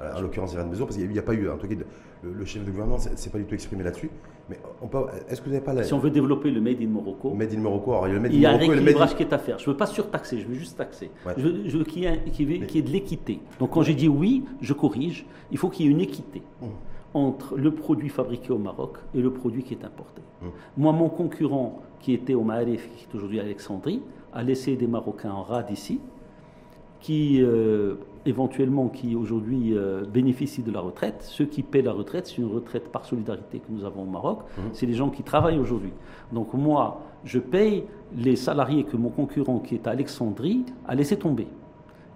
[0.00, 1.74] en l'occurrence Irène Bezo, parce qu'il n'y a, pas eu, en tout cas,
[2.22, 4.10] le, chef de gouvernement ne s'est pas du tout exprimé là-dessus.
[4.48, 4.58] Mais
[5.28, 5.84] est-ce que vous n'avez pas la...
[5.84, 8.14] Si on veut développer le Made in Morocco, Made in Morocco, alors, il y a,
[8.14, 9.58] le made il y a un rééquilibrage qui est à faire.
[9.58, 11.10] Je ne veux pas surtaxer, je veux juste taxer.
[11.36, 13.40] Je, veux, qu'il y, ait de l'équité.
[13.58, 16.42] Donc quand j'ai dit oui, je corrige, il faut qu'il y ait une équité.
[16.60, 16.66] Mmh.
[17.14, 20.22] entre le produit fabriqué au Maroc et le produit qui est importé.
[20.40, 20.46] Mmh.
[20.78, 24.86] Moi, mon concurrent qui était au Maarif, qui est aujourd'hui à Alexandrie, a laissé des
[24.86, 26.00] Marocains en rade ici,
[27.02, 31.16] qui euh, éventuellement, qui aujourd'hui euh, bénéficient de la retraite.
[31.20, 34.38] Ceux qui paient la retraite, c'est une retraite par solidarité que nous avons au Maroc,
[34.38, 34.60] mmh.
[34.72, 35.92] c'est les gens qui travaillent aujourd'hui.
[36.32, 37.84] Donc moi, je paye
[38.16, 41.48] les salariés que mon concurrent qui est à Alexandrie a laissé tomber.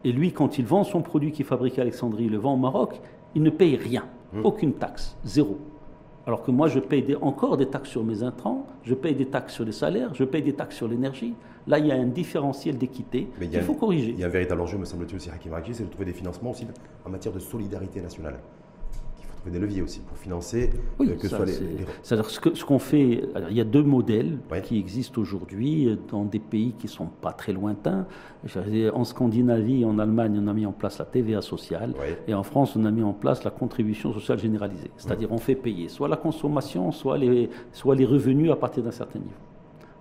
[0.04, 2.54] Et lui, quand il vend son produit qui est fabriqué à Alexandrie, il le vend
[2.54, 3.00] au Maroc,
[3.34, 4.40] il ne paye rien, mmh.
[4.44, 5.58] aucune taxe, zéro.
[6.28, 9.54] Alors que moi, je paye encore des taxes sur mes intrants, je paye des taxes
[9.54, 11.34] sur les salaires, je paye des taxes sur l'énergie.
[11.66, 14.10] Là, il y a un différentiel d'équité qu'il faut corriger.
[14.10, 16.50] Il y a un véritable enjeu, me semble-t-il aussi, Hakim c'est de trouver des financements
[16.50, 16.66] aussi
[17.04, 18.38] en matière de solidarité nationale
[19.50, 21.52] des leviers aussi pour financer oui, euh, que soit les,
[22.02, 26.74] C'est-à-dire ce qu'on fait, il y a deux modèles qui existent aujourd'hui dans des pays
[26.78, 28.06] qui ne sont pas très lointains.
[28.92, 31.94] En Scandinavie, en Allemagne, on a mis en place la TVA sociale
[32.26, 34.90] et en France, on a mis en place la contribution sociale généralisée.
[34.96, 38.90] C'est-à-dire on fait payer soit la consommation, soit les, soit les revenus à partir d'un
[38.90, 39.30] certain niveau.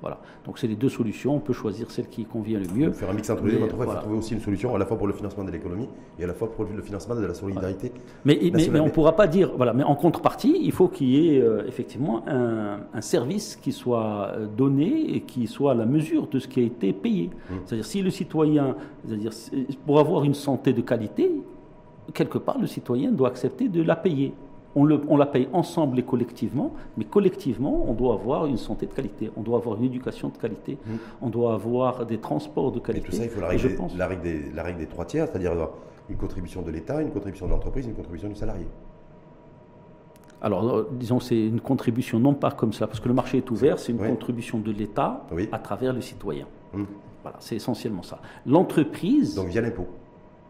[0.05, 0.19] Voilà.
[0.45, 1.35] Donc c'est les deux solutions.
[1.35, 2.91] On peut choisir celle qui convient le mieux.
[2.91, 3.65] Faire un mix entre les deux.
[3.65, 5.89] Il faut trouver aussi une solution à la fois pour le financement de l'économie
[6.19, 7.91] et à la fois pour le financement de la solidarité.
[8.23, 9.51] Mais, mais, on ne pourra pas dire.
[9.57, 9.73] Voilà.
[9.73, 14.45] Mais en contrepartie, il faut qu'il y ait euh, effectivement un, service qui soit euh,
[14.45, 17.31] donné et qui soit à la mesure de ce qui a été payé.
[17.49, 17.57] Hum.
[17.65, 18.75] C'est-à-dire si le citoyen,
[19.07, 19.31] c'est-à-dire
[19.87, 21.31] pour avoir une santé de qualité,
[22.13, 24.33] quelque part le citoyen doit accepter de la payer
[24.75, 29.31] on, la paye ensemble et collectivement, mais collectivement, on doit avoir une santé de qualité,
[29.37, 30.95] on doit avoir une éducation de qualité, mmh.
[31.21, 33.07] on doit avoir des transports de qualité.
[33.07, 35.27] Et tout ça, il faut la règle, la règle, des, la règle des trois tiers,
[35.27, 35.53] c'est-à-dire
[36.09, 38.67] une contribution de l'État, une contribution de l'entreprise, une contribution du salarié.
[40.41, 43.49] Alors, euh, disons, c'est une contribution non pas comme ça, parce que le marché est
[43.49, 46.45] ouvert, c'est une contribution de l'État à travers le citoyen.
[46.73, 46.83] Mmh.
[47.23, 48.19] Voilà, c'est essentiellement ça.
[48.45, 49.33] L'entreprise.
[49.33, 49.87] Donc via l'impôt.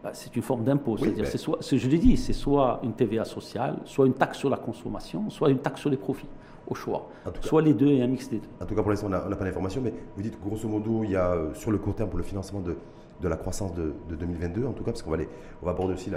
[0.06, 0.98] Bah, c'est une forme d'impôt.
[1.00, 4.52] C'est-à-dire, c'est soit, je l'ai dit, c'est soit une TVA sociale, soit une taxe sur
[4.52, 6.28] la consommation, soit une taxe sur les profits,
[6.68, 7.10] au choix.
[7.42, 8.48] soit les deux et un mix des deux.
[8.62, 11.10] En tout cas, pour l'instant, on n'a pas d'informations, mais vous dites grosso modo, il
[11.10, 12.78] y a euh, sur le court terme pour le financement de,
[13.20, 15.18] de la croissance de, 2022, en tout cas, parce qu'on va,
[15.64, 16.12] on va aborder aussi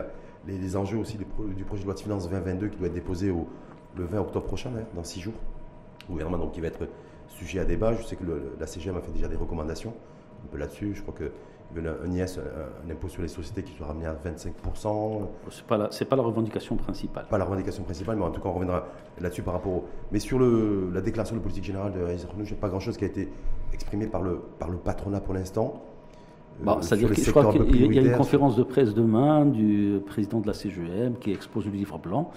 [0.47, 1.25] les, enjeux aussi du
[1.65, 3.49] projet de loi de finances 2022 qui doit être déposé au,
[3.97, 5.33] le 20 octobre prochain, hein, dans six jours.
[6.09, 6.87] Le gouvernement donc, qui va être
[7.29, 7.95] sujet à débat.
[7.95, 8.25] Je sais que
[8.61, 9.95] la CGM a fait déjà des recommandations
[10.45, 10.93] un peu là-dessus.
[10.95, 11.33] Je crois que
[11.77, 15.21] un IS, un impôt sur les sociétés qui soit ramené à 25%.
[15.51, 17.27] Ce n'est pas, la, pas la revendication principale.
[17.29, 18.87] Pas la revendication principale, mais en tout cas, on reviendra
[19.21, 19.85] là-dessus par rapport au...
[20.11, 22.97] Mais sur le, la déclaration de politique générale de Renault, il n'y a pas grand-chose
[22.97, 23.29] qui a été
[23.73, 25.83] exprimé par le, par le patronat pour l'instant.
[26.67, 30.41] Euh, c'est-à-dire que je crois qu'il y a une conférence de presse demain du président
[30.41, 32.31] de la CGM qui expose le livre blanc.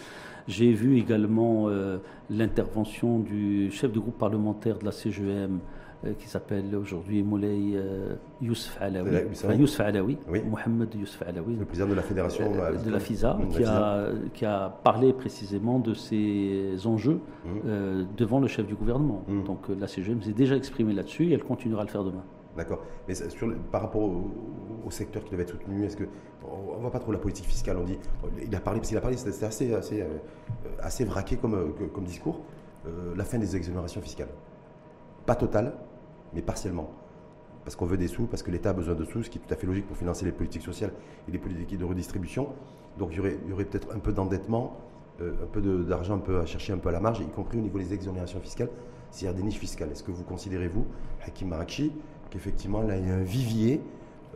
[0.47, 1.97] J'ai vu également euh,
[2.29, 5.59] l'intervention du chef de groupe parlementaire de la CGM,
[6.17, 10.17] qui s'appelle aujourd'hui Moulay euh, Youssef Alaoui, enfin, Youssef Alaoui,
[10.49, 14.45] Mohamed Youssef Alaoui, le président de la fédération euh, de la FISA, qui, a, qui
[14.45, 18.05] a parlé précisément de ces enjeux mmh.
[18.17, 19.23] devant le chef du gouvernement.
[19.27, 19.43] Mmh.
[19.43, 22.23] Donc la CGM s'est déjà exprimée là-dessus et elle continuera à le faire demain.
[22.57, 22.83] D'accord.
[23.07, 26.03] Mais sur par rapport au, secteur qui devait être soutenu, est-ce que
[26.43, 27.97] on ne voit pas trop la politique fiscale On dit,
[28.45, 30.03] il a parlé, parce qu'il a parlé, c'était assez, assez,
[30.81, 32.41] assez vraqué comme, comme discours.
[33.15, 34.27] la fin des exonérations fiscales.
[35.25, 35.75] Pas totale,
[36.33, 36.89] mais partiellement.
[37.63, 39.41] parce qu'on veut des sous, parce que l'État a besoin de sous, ce qui est
[39.41, 40.91] tout à fait logique pour financer les politiques sociales
[41.27, 42.49] et les politiques de redistribution.
[42.97, 44.77] Donc il y aurait, peut-être un peu d'endettement,
[45.21, 47.59] euh, un peu d'argent un peu à chercher un peu à la marge, y compris
[47.59, 48.69] au niveau des exonérations fiscales,
[49.11, 49.91] s'il y a des niches fiscales.
[49.91, 50.85] Est-ce que vous considérez, vous,
[51.25, 51.91] Hakim Marakchi,
[52.31, 53.81] qu'effectivement là il y a un vivier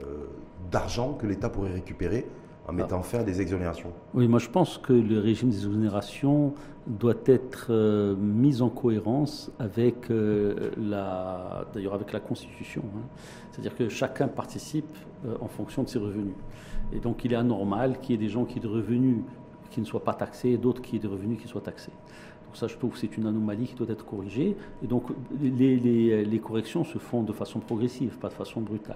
[0.03, 0.27] euh,
[0.69, 2.27] d'argent que l'État pourrait récupérer
[2.67, 6.53] en mettant fin à des exonérations Oui, moi je pense que le régime des exonérations
[6.87, 12.83] doit être euh, mis en cohérence avec euh, la, d'ailleurs avec la Constitution.
[12.95, 13.01] Hein.
[13.51, 16.35] C'est-à-dire que chacun participe euh, en fonction de ses revenus.
[16.93, 19.17] Et donc il est anormal qu'il y ait des gens qui aient des revenus
[19.71, 21.91] qui ne soient pas taxés et d'autres qui aient des revenus qui soient taxés.
[22.55, 24.55] Donc ça, je trouve que c'est une anomalie qui doit être corrigée.
[24.81, 25.09] Et donc
[25.41, 28.95] les, les, les corrections se font de façon progressive, pas de façon brutale.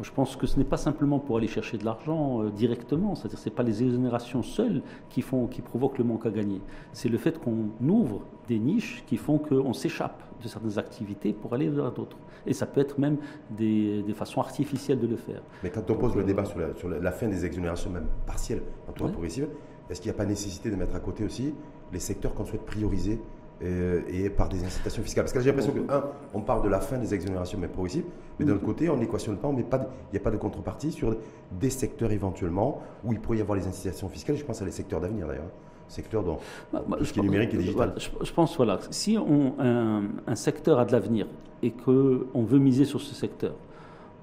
[0.00, 3.38] Je pense que ce n'est pas simplement pour aller chercher de l'argent euh, directement, c'est-à-dire
[3.38, 6.62] ce n'est pas les exonérations seules qui, font, qui provoquent le manque à gagner.
[6.94, 11.52] C'est le fait qu'on ouvre des niches qui font qu'on s'échappe de certaines activités pour
[11.52, 12.16] aller vers d'autres.
[12.46, 13.18] Et ça peut être même
[13.50, 15.42] des, des, façons artificielles de le faire.
[15.62, 18.62] Mais quand on pose le débat sur la, sur la, fin des exonérations, même partielles,
[18.88, 19.48] en tout cas progressives,
[19.90, 21.54] est-ce qu'il n'y a pas nécessité de mettre à côté aussi
[21.94, 23.18] les secteurs qu'on souhaite prioriser
[23.62, 25.24] euh, et par des incitations fiscales.
[25.24, 26.04] Parce que j'ai l'impression que, un,
[26.34, 28.04] on parle de la fin des exonérations mais progressives,
[28.38, 29.64] mais d'un autre côté, on n'équationne pas, il
[30.12, 31.16] n'y a pas de contrepartie sur
[31.52, 34.36] des secteurs éventuellement où il pourrait y avoir les incitations fiscales.
[34.36, 35.50] Je pense à les secteurs d'avenir d'ailleurs.
[35.86, 36.38] Secteurs dont
[36.72, 37.94] bah, bah, tout ce qui est numérique et digital.
[37.96, 41.26] je, pense, voilà, si on, un, secteur a de l'avenir
[41.62, 43.54] et qu'on veut miser sur ce secteur,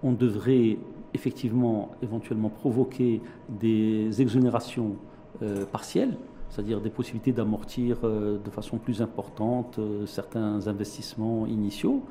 [0.03, 0.77] on devrait
[1.13, 4.95] effectivement, éventuellement provoquer des exonérations
[5.41, 6.17] euh, partielles
[6.51, 12.03] c'est-à-dire des possibilités d'amortir euh, de façon plus importante euh, certains investissements initiaux.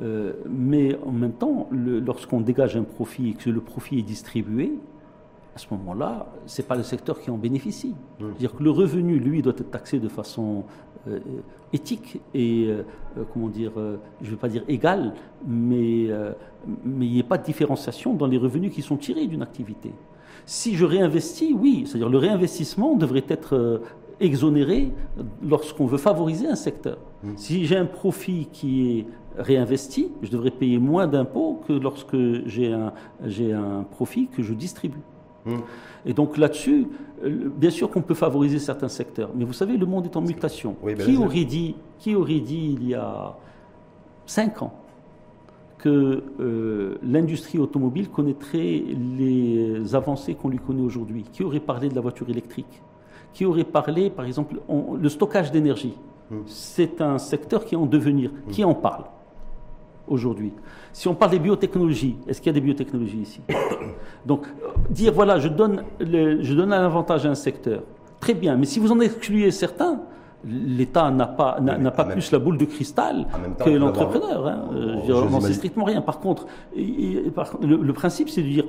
[0.00, 4.72] Euh, mais en même temps, lorsqu'on dégage un profit et que le profit est distribué,
[5.54, 7.94] à ce moment-là, ce n'est pas le secteur qui en bénéficie.
[8.18, 10.64] C'est-à-dire que le revenu, lui, doit être taxé de façon
[11.74, 12.70] éthique et,
[13.34, 13.72] comment dire,
[14.22, 15.12] je ne vais pas dire égale,
[15.46, 16.08] mais,
[16.86, 19.92] mais il n'y a pas de différenciation dans les revenus qui sont tirés d'une activité.
[20.46, 23.78] Si je réinvestis, oui, c'est-à-dire le réinvestissement devrait être euh,
[24.20, 24.92] exonéré
[25.42, 26.98] lorsqu'on veut favoriser un secteur.
[27.22, 27.30] Mmh.
[27.36, 32.16] Si j'ai un profit qui est réinvesti, je devrais payer moins d'impôts que lorsque
[32.46, 32.92] j'ai un,
[33.22, 35.00] un profit que je distribue.
[35.44, 35.56] Mmh.
[36.06, 36.86] Et donc là-dessus,
[37.24, 40.20] euh, bien sûr qu'on peut favoriser certains secteurs, mais vous savez, le monde est en
[40.20, 40.76] mutation.
[40.84, 43.36] Ben qui, aurait dit, qui aurait dit il y a
[44.26, 44.72] cinq ans
[45.82, 48.84] que euh, l'industrie automobile connaîtrait
[49.18, 52.82] les avancées qu'on lui connaît aujourd'hui Qui aurait parlé de la voiture électrique?
[53.32, 55.98] Qui aurait parlé, par exemple, le stockage d'énergie?
[56.30, 56.42] Hmm.
[56.46, 58.30] C'est un secteur qui est en devenir.
[58.30, 58.50] Hmm.
[58.50, 59.04] Qui en parle
[60.06, 60.52] aujourd'hui?
[60.92, 63.40] Si on parle des biotechnologies, est-ce qu'il y a des biotechnologies ici?
[64.26, 64.46] Donc,
[64.88, 67.82] dire, voilà, je donne, je donne un avantage à un secteur.
[68.20, 70.00] Très bien, mais si vous en excluez certains,
[70.44, 73.26] l'État n'a pas, n'a, pas plus la boule de cristal
[73.64, 74.46] que l'entrepreneur.
[74.46, 74.68] Hein.
[75.08, 76.02] N'en sait strictement rien.
[76.02, 78.64] Par contre, le, principe, c'est de dire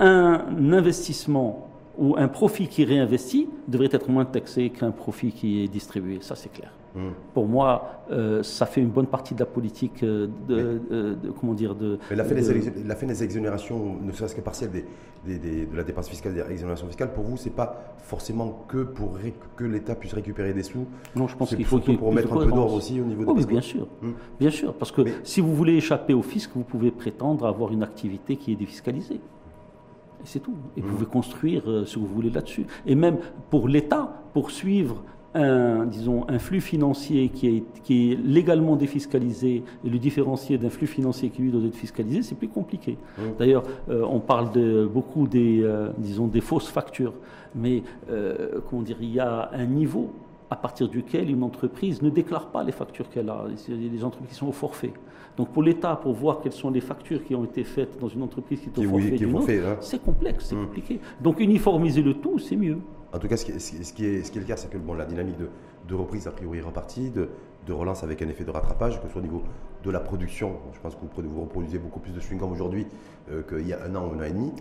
[0.00, 5.68] un investissement ou un profit qui réinvestit devrait être moins taxé qu'un profit qui est
[5.68, 6.18] distribué.
[6.20, 6.70] Ça, c'est clair.
[6.94, 7.10] Hmm.
[7.32, 11.74] Pour moi, euh, ça fait une bonne partie de la politique euh, de, comment dire
[11.74, 11.98] de.
[12.08, 16.52] Mais la fin, des, exonérations, ne serait-ce que partielle des, de la dépense fiscale, des
[16.52, 19.18] exonérations fiscales, pour vous, c'est pas forcément que pour
[19.56, 20.86] que l'État puisse récupérer des sous.
[21.16, 23.24] Non, je pense qu'il faut pour mettre un peu d'ordre aussi au niveau.
[23.26, 24.12] Oh, mais bien sûr, hmm.
[24.38, 27.82] bien sûr, parce que si vous voulez échapper au fisc, vous pouvez prétendre avoir une
[27.82, 29.16] activité qui est défiscalisée.
[29.16, 30.54] Et c'est tout.
[30.76, 30.92] Et vous hmm.
[30.92, 32.66] pouvez construire euh, ce que vous voulez là-dessus.
[32.86, 33.18] Et même
[33.50, 35.02] pour l'État, poursuivre
[35.34, 40.70] un, disons, un flux financier qui est, qui est légalement défiscalisé et le différencier d'un
[40.70, 42.96] flux financier qui lui doit être fiscalisé, c'est plus compliqué.
[43.38, 47.14] D'ailleurs, euh, on parle de beaucoup des, euh, disons, des fausses factures,
[47.54, 50.10] mais euh, comment dire, il y a un niveau
[50.50, 53.46] à partir duquel une entreprise ne déclare pas les factures qu'elle a.
[53.68, 54.92] Il y a des entreprises qui sont au forfait.
[55.36, 58.22] Donc pour l'État, pour voir quelles sont les factures qui ont été faites dans une
[58.22, 59.76] entreprise qui est au forfait, hein.
[59.80, 60.66] c'est complexe, c'est hum.
[60.66, 61.00] compliqué.
[61.20, 62.78] Donc uniformiser le tout, c'est mieux.
[63.14, 64.68] En tout cas, ce qui est, ce qui est, ce qui est le cas, c'est
[64.68, 65.48] que bon, la dynamique de,
[65.86, 67.28] de, reprise, a priori, est repartie, de,
[67.64, 69.42] de, relance avec un effet de rattrapage, que ce soit au niveau
[69.84, 70.56] de la production.
[70.72, 72.86] Je pense que vous, vous reproduisez beaucoup plus de chewing-gum aujourd'hui
[73.30, 74.52] euh, qu'il y a un an ou un an et demi.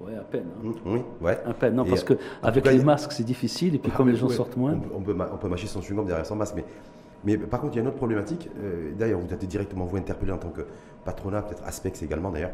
[0.00, 0.46] Oui, à peine.
[0.58, 0.68] Hein.
[0.68, 1.38] Mmh, oui, ouais.
[1.46, 4.28] À peine, non, parce qu'avec les masques, c'est difficile, et puis ah, comme les gens
[4.28, 4.72] sortent moins.
[4.92, 6.64] On peut, on peut, mâcher son chewing-gum derrière son masque, mais,
[7.24, 8.48] mais par contre, il y a une autre problématique.
[8.58, 10.62] Euh, d'ailleurs, vous êtes directement vous interpellé en tant que
[11.04, 12.52] patronat, peut-être Aspex également d'ailleurs.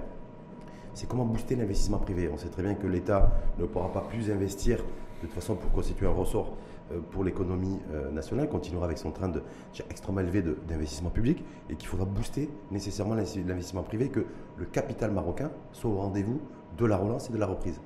[0.93, 2.29] C'est comment booster l'investissement privé.
[2.33, 4.79] On sait très bien que l'État ne pourra pas plus investir
[5.23, 6.57] de toute façon pour constituer un ressort
[6.93, 9.43] euh, pour l'économie euh, nationale, continuera avec son train de,
[9.91, 14.25] extrêmement élevé d'investissement public et qu'il faudra booster nécessairement l'investissement privé, que
[14.57, 16.41] le capital marocain soit au rendez-vous
[16.77, 17.81] de la relance et de la reprise.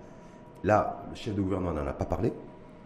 [0.64, 2.32] Là, le chef de gouvernement n'en a pas parlé.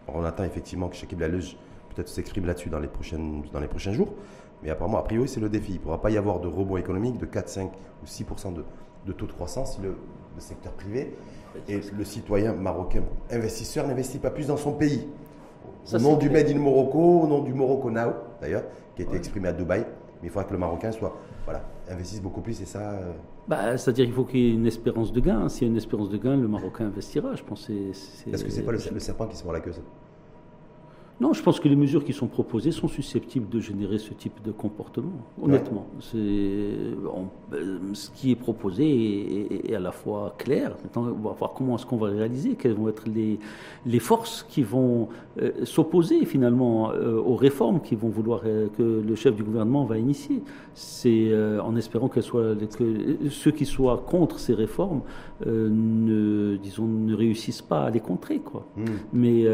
[0.07, 1.57] on attend effectivement que Shakib Laleuge
[1.93, 2.89] peut-être s'exprime là-dessus dans, les
[3.51, 4.13] dans les prochains jours.
[4.63, 5.73] Mais apparemment, a priori, c'est le défi.
[5.73, 7.71] Il ne pourra pas y avoir de rebond économique de 4, 5
[8.03, 8.63] ou 6 de,
[9.05, 9.95] de taux de croissance si le,
[10.37, 11.15] secteur privé
[11.67, 15.07] et le citoyen marocain investisseur n'investit pas plus dans son pays.
[15.93, 18.63] au nom du Made in Morocco, au nom du Morocco Now, d'ailleurs,
[18.95, 19.81] qui a été exprimé à Dubaï,
[20.21, 21.15] mais il faudra que le Marocain soit,
[21.45, 22.79] voilà, investisse beaucoup plus, et ça.
[22.79, 23.11] Euh,
[23.47, 25.47] bah, C'est-à-dire qu'il faut qu'il y ait une espérance de gain.
[25.49, 27.35] S'il y a une espérance de gain, le Marocain investira.
[27.35, 27.69] Je pense.
[27.69, 29.73] Est-ce que c'est pas le, le, serpent qui se mord la queue
[31.21, 34.41] non, je pense que les mesures qui sont proposées sont susceptibles de générer ce type
[34.43, 35.87] de comportement, honnêtement.
[36.13, 36.93] Euh,
[37.93, 40.75] ce qui est proposé est, à la fois clair.
[40.83, 43.39] Maintenant, on va voir comment est-ce qu'on va réaliser, quelles vont être les,
[43.85, 45.07] les forces qui vont
[45.41, 49.97] euh, s'opposer finalement euh, aux réformes qui vont vouloir que le chef du gouvernement va
[49.97, 50.41] initier.
[50.73, 55.01] C'est en espérant que ceux qui soient contre ces réformes
[55.45, 58.39] ne, disons, ne réussissent pas à les contrer.
[58.39, 58.65] Quoi.
[58.77, 58.85] Hmm.
[59.13, 59.45] Mais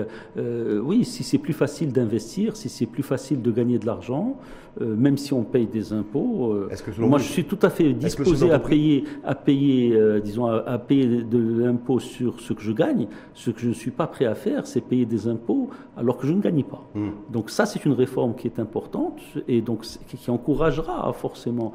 [0.81, 4.37] oui, si c'est plus facile d'investir, si c'est plus facile de gagner de l'argent,
[4.79, 6.53] euh, même si on paye des impôts.
[6.53, 10.77] Euh, moi, je suis tout à fait disposé à payer, à payer, euh, disons, à,
[10.77, 13.07] payer de l'impôt sur ce que je gagne.
[13.33, 16.25] Ce que je ne suis pas prêt à faire, c'est payer des impôts alors que
[16.25, 16.87] je ne gagne pas.
[16.95, 17.09] Hmm.
[17.29, 21.73] Donc ça, c'est une réforme qui est importante et donc qui encouragera forcément.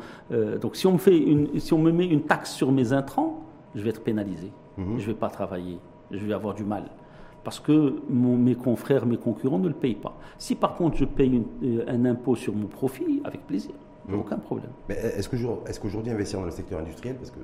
[0.60, 3.45] donc si on me fait une, si on me met une taxe sur mes intrants,
[3.76, 4.50] je vais être pénalisé.
[4.76, 4.98] Hmm.
[4.98, 5.78] Je ne vais pas travailler.
[6.10, 6.84] Je vais avoir du mal
[7.46, 10.18] parce que mes confrères, mes concurrents ne le payent pas.
[10.36, 13.70] Si par contre je paye euh, un impôt sur mon profit, avec plaisir,
[14.08, 14.14] mmh.
[14.14, 14.70] aucun problème.
[14.88, 17.38] Mais est-ce qu'aujourd'hui investir dans le secteur industriel, parce que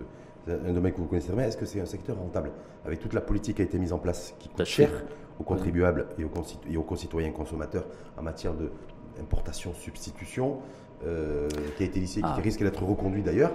[0.45, 2.51] c'est un domaine que vous connaissez bien, est-ce que c'est un secteur rentable?
[2.85, 4.91] Avec toute la politique qui a été mise en place, qui coûte cher
[5.39, 7.87] aux contribuables et, aux concitoyens consommateurs
[8.19, 10.59] en matière d'importation, substitution,
[11.05, 12.35] euh, qui a été qui ah.
[12.43, 13.53] risque d'être reconduit d'ailleurs,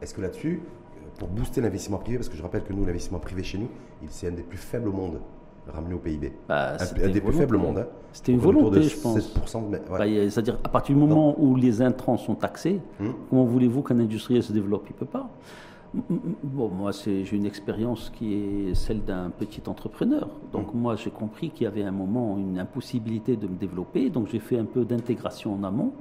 [0.00, 0.62] est-ce que là-dessus,
[1.18, 3.68] pour booster l'investissement privé, parce que je rappelle que nous, l'investissement privé chez nous,
[4.08, 5.20] c'est un des plus faibles au monde
[5.72, 6.32] ramené au PIB.
[6.48, 7.78] Bah, un, des plus faibles au monde.
[7.78, 7.86] Hein.
[8.12, 9.34] C'était une volonté, je pense.
[9.34, 13.14] Bah, c'est-à-dire, à partir du moment où les intrants sont taxés, hum.
[13.28, 14.86] comment voulez-vous qu'un industriel se développe?
[14.88, 15.28] Il ne peut pas.
[16.42, 20.28] Bon, moi, j'ai une expérience qui est celle d'un petit entrepreneur.
[20.52, 20.80] Donc, hum.
[20.80, 24.10] moi, j'ai compris qu'il y avait un moment une impossibilité de me développer.
[24.10, 25.92] Donc, j'ai fait un peu d'intégration en amont.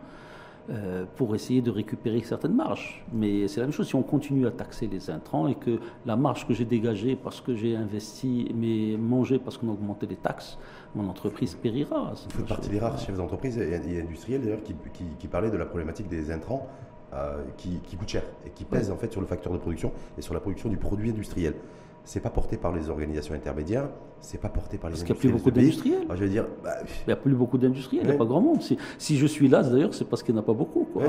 [0.70, 3.02] Euh, pour essayer de récupérer certaines marges.
[3.14, 6.18] Mais c'est la même chose si on continue à taxer les intrants et que la
[6.18, 10.18] marge que j'ai dégagée parce que j'ai investi, mais mangé parce qu'on a augmenté les
[10.18, 10.58] taxes,
[10.94, 12.12] mon entreprise périra.
[12.26, 14.76] Vous faites partie des rares chefs d'entreprise et, industriels d'ailleurs qui,
[15.18, 16.68] qui, parlaient de la problématique des intrants
[17.14, 19.94] euh, qui, qui coûtent cher et qui pèsent en fait sur le facteur de production
[20.18, 21.54] et sur la production du produit industriel
[22.08, 23.90] c'est pas porté par les organisations intermédiaires,
[24.22, 26.08] c'est pas porté par les Parce qu'il n'y a plus beaucoup d'industriels.
[26.10, 28.40] je veux dire, bah, il n'y a plus beaucoup d'industriels, il n'y a pas grand
[28.40, 28.62] monde.
[28.98, 30.88] Si, je suis là, d'ailleurs, c'est parce qu'il n'y en a pas beaucoup.
[30.94, 31.04] Quoi.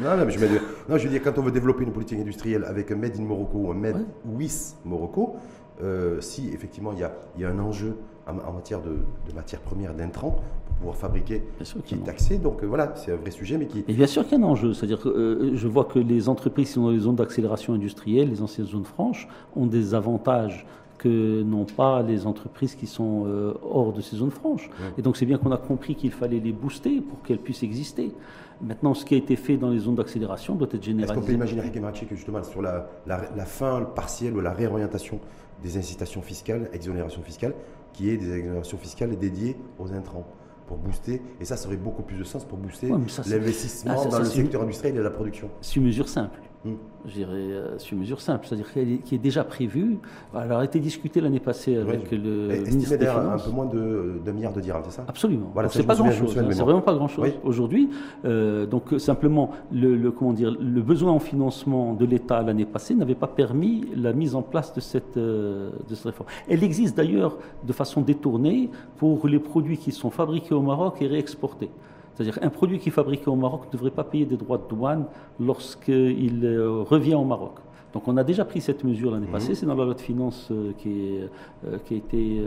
[0.00, 1.92] Non, non, mais je, veux dire, non, je veux dire, quand on veut développer une
[1.92, 5.36] politique industrielle avec un Made in Morocco ou un Made with Morocco,
[5.82, 8.96] euh, si effectivement il y a, y a, un enjeu en, matière de,
[9.28, 10.36] de matières premières, d'intrants,
[10.78, 11.42] pouvoir fabriquer
[11.84, 12.38] qui est taxé.
[12.38, 13.84] Donc euh, voilà, c'est un vrai sujet, mais qui.
[13.86, 14.72] Et bien sûr qu'il y a un enjeu.
[14.72, 18.30] C'est-à-dire que euh, je vois que les entreprises qui sont dans les zones d'accélération industrielle,
[18.30, 20.66] les anciennes zones franches, ont des avantages
[20.98, 24.68] que n'ont pas les entreprises qui sont euh, hors de ces zones franches.
[24.98, 28.12] Et donc c'est bien qu'on a compris qu'il fallait les booster pour qu'elles puissent exister.
[28.60, 31.12] Maintenant, ce qui a été fait dans les zones d'accélération doit être généralisé.
[31.12, 31.62] Est-ce qu'on peut imaginer,
[32.08, 35.20] que justement, sur la, la, fin partielle ou la réorientation
[35.62, 37.54] des incitations fiscales, exonérations fiscales,
[37.92, 40.26] qui est des exonérations fiscales dédiées aux intrants?
[40.68, 42.88] Pour booster, et ça, ça aurait beaucoup plus de sens pour booster
[43.26, 45.50] l'investissement ah, dans le secteur industriel et la production.
[45.60, 46.38] C'est une mesure simple.
[46.64, 46.74] Hmm.
[47.06, 48.66] Je dirais, euh, sur mesure simple, c'est-à-dire
[49.04, 49.98] qui est déjà prévue.
[50.34, 53.42] Elle a été discutée l'année passée avec le ministre des Finances.
[53.42, 55.04] un peu moins d'un milliard de dirhams, c'est ça?
[55.06, 55.50] Absolument.
[55.54, 56.36] Voilà, c'est pas grand-chose.
[56.36, 57.90] Hein, c'est vraiment pas grand-chose aujourd'hui.
[58.24, 63.14] Euh, donc simplement, le, comment dire, le besoin en financement de l'État l'année passée n'avait
[63.14, 66.28] pas permis la mise en place de cette, euh, de cette réforme.
[66.48, 71.06] Elle existe d'ailleurs de façon détournée pour les produits qui sont fabriqués au Maroc et
[71.06, 71.70] réexportés.
[72.18, 74.68] C'est-à-dire qu'un produit qui est fabriqué au Maroc ne devrait pas payer des droits de
[74.68, 75.04] douane
[75.38, 77.52] lorsqu'il euh, revient au Maroc.
[77.92, 79.54] Donc on a déjà pris cette mesure l'année passée, mhm.
[79.54, 81.20] c'est dans la loi de finances euh, qui,
[81.64, 82.42] euh, qui, a été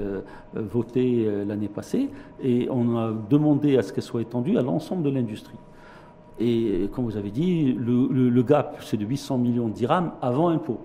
[0.54, 2.10] votée l'année passée,
[2.44, 5.58] et on a demandé à ce qu'elle soit étendue à l'ensemble de l'industrie.
[6.38, 10.50] Et comme vous avez dit, le, le gap, c'est de 800 millions de dirhams avant
[10.50, 10.82] impôt.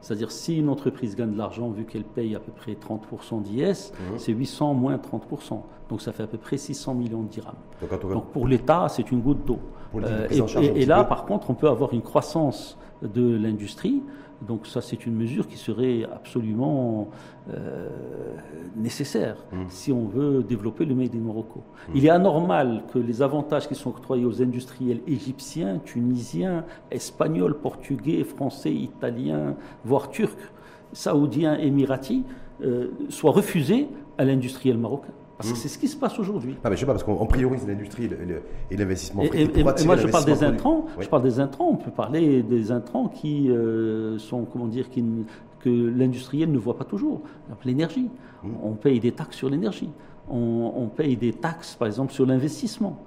[0.00, 3.92] C'est-à-dire si une entreprise gagne de l'argent, vu qu'elle paye à peu près 30% d'IS,
[3.92, 4.18] mhm.
[4.18, 5.60] c'est 800 moins 30%.
[5.88, 7.54] Donc ça fait à peu près 600 millions de dirhams.
[8.02, 9.58] Donc, pour l'État, c'est une goutte d'eau.
[9.96, 14.02] Euh, et, là, par contre, on peut avoir une croissance de l'industrie.
[14.46, 17.08] Donc ça, c'est une mesure qui serait absolument
[17.52, 17.88] euh,
[18.76, 19.56] nécessaire mmh.
[19.68, 21.60] si on veut développer le Made in Morocco.
[21.60, 21.92] Mmh.
[21.94, 28.24] Il est anormal que les avantages qui sont octroyés aux industriels égyptiens, tunisiens, espagnols, portugais,
[28.24, 30.52] français, italiens, voire turcs,
[30.92, 32.24] saoudiens, émiratis,
[32.62, 35.12] euh, soient refusés à l'industriel marocain.
[35.40, 36.56] Parce que c'est ce qui se passe aujourd'hui.
[36.62, 38.10] Ah, mais je sais pas, parce qu'on priorise l'industrie
[38.70, 39.22] et l'investissement.
[39.22, 40.86] Et, et, moi, je parle des intrants.
[40.98, 41.70] Je parle des intrants.
[41.70, 45.02] On peut parler des intrants qui euh, sont, comment dire, qui,
[45.60, 47.22] que l'industriel ne voit pas toujours.
[47.64, 48.10] L'énergie.
[48.42, 48.48] Mmh.
[48.62, 49.90] On paye des taxes sur l'énergie.
[50.30, 52.98] On, on, paye des taxes, par exemple, sur l'investissement.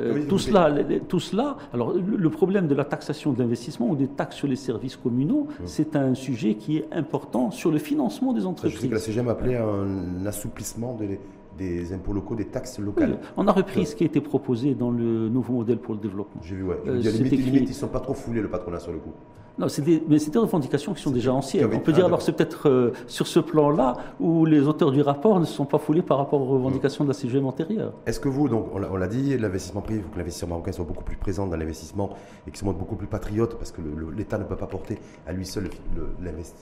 [0.00, 0.72] Euh, tout, cela,
[1.08, 4.56] tout cela, alors le problème de la taxation de l'investissement ou des taxes sur les
[4.56, 5.62] services communaux, mmh.
[5.66, 8.76] c'est un sujet qui est important sur le financement des entreprises.
[8.76, 11.18] Je sais que la CGM appelait un assouplissement de
[11.60, 13.18] des impôts locaux, des taxes locales.
[13.36, 16.40] on a repris ce qui a été proposé dans le nouveau modèle pour le développement.
[16.42, 16.76] J'ai vu, ouais.
[16.86, 19.12] Euh, limite, ils ne sont pas trop foulés, le patronat, sur le coup.
[19.58, 21.68] Non, des, mais c'est des revendications qui sont déjà anciennes.
[21.74, 25.38] On peut dire alors c'est peut-être euh, sur ce plan-là où les auteurs du rapport
[25.38, 27.92] ne se sont pas foulés par rapport aux revendications de la CGM antérieure.
[28.06, 30.86] Est-ce que vous, donc on l'a dit, l'investissement privé, il faut que l'investisseur marocain soit
[30.86, 32.10] beaucoup plus présent dans l'investissement
[32.46, 33.82] et qu'il se montre beaucoup plus patriote parce que
[34.16, 35.68] l'État ne peut pas porter à lui seul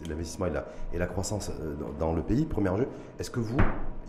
[0.08, 2.88] l'investissement et la, et la croissance euh, dans, le pays, premier enjeu.
[3.20, 3.58] Est-ce que vous,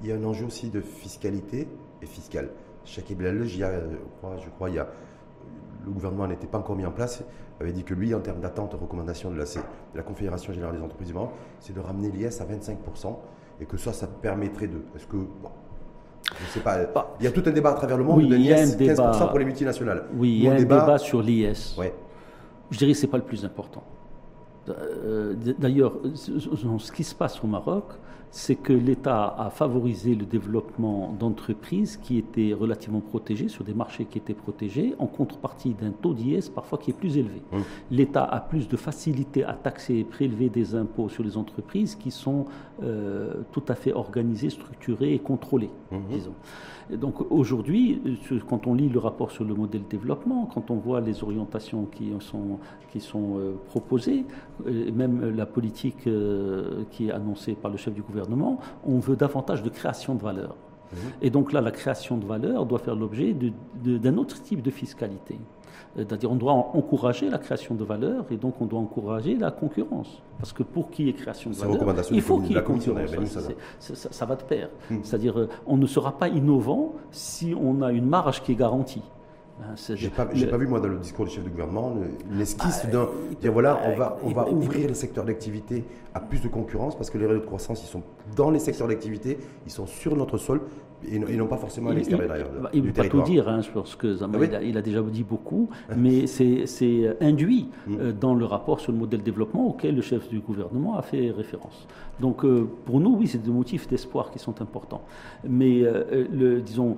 [0.02, 1.68] il y a un enjeu aussi de fiscalité
[2.02, 2.50] et fiscale
[2.86, 3.66] Chaque Belal, je
[4.18, 4.88] crois, je crois, il y a
[5.86, 7.24] le gouvernement n'était pas encore mis en place,
[7.60, 10.84] avait dit que lui, en termes d'attente, recommandation de la, de la Confédération Générale des
[10.84, 13.16] Entreprises du Maroc, c'est de ramener l'IS à 25%,
[13.62, 14.78] et que ça, ça permettrait de...
[14.96, 15.18] Est-ce que...
[15.18, 15.50] Bon,
[16.38, 16.86] je ne sais pas.
[16.86, 19.30] Bah, il y a tout un débat à travers le monde oui, de l'IS, 15%
[19.30, 20.06] pour les multinationales?
[20.16, 21.76] Oui, il y a un débat, sur l'IS.
[21.78, 21.94] Ouais.
[22.72, 23.84] Je dirais que ce n'est pas le plus important.
[24.70, 27.86] Euh, d'ailleurs, ce qui se passe au Maroc,
[28.32, 34.06] c'est que l'État a favorisé le développement d'entreprises qui étaient relativement protégées, sur des marchés
[34.06, 37.42] qui étaient protégés, en contrepartie d'un taux d'IS parfois qui est plus élevé.
[37.52, 37.58] Mmh.
[37.92, 42.12] L'État a plus de facilité à taxer et prélever des impôts sur les entreprises qui
[42.12, 42.46] sont
[42.84, 45.98] euh, tout à fait organisées, structurées et contrôlées, mmh.
[46.12, 46.36] disons
[46.98, 48.02] donc aujourd'hui,
[48.48, 52.12] quand on lit le rapport sur le modèle développement, quand on voit les orientations qui
[52.20, 52.60] sont,
[52.92, 54.26] qui sont euh, proposées,
[54.68, 58.19] et même la politique euh, qui est annoncée par le chef du gouvernement,
[58.86, 60.56] on veut davantage de création de valeur.
[60.92, 60.98] Mmh.
[61.22, 63.36] Et donc là, la création de valeur doit faire l'objet
[63.84, 65.38] d'un autre type de fiscalité.
[65.96, 70.22] C'est-à-dire on doit encourager la création de valeur et donc on doit encourager la concurrence.
[70.38, 73.10] Parce que pour qu'il y ait création de valeur, il faut qu'il y ait concurrence.
[73.80, 74.70] Ça, ça, va de pair.
[74.90, 75.00] Hmm.
[75.04, 79.02] C'est-à-dire euh, on ne sera pas innovant si on a une marge qui est garantie.
[79.62, 81.94] Hein, j'ai pas, pas, vu moi dans le discours du chef du gouvernement
[82.32, 83.10] l'esquisse ah, d'un
[83.42, 85.84] dire voilà on va on va ouvrir les secteurs d'activité
[86.14, 88.02] à plus de concurrence parce que les réseaux de croissance ils sont
[88.38, 90.62] dans les secteurs d'activité ils sont sur notre sol
[91.08, 93.96] et, non pas forcément à l'extérieur Il ne peut pas tout dire, hein, je pense
[93.96, 97.96] que ah il, a, déjà dit beaucoup, mais c'est induit mm.
[98.00, 101.32] euh, dans le rapport sur le modèle développement auquel le chef du gouvernement a fait
[101.32, 101.88] référence.
[102.20, 105.02] Donc euh, pour nous, oui, c'est des motifs d'espoir qui sont importants.
[105.48, 106.98] Mais euh, le, disons,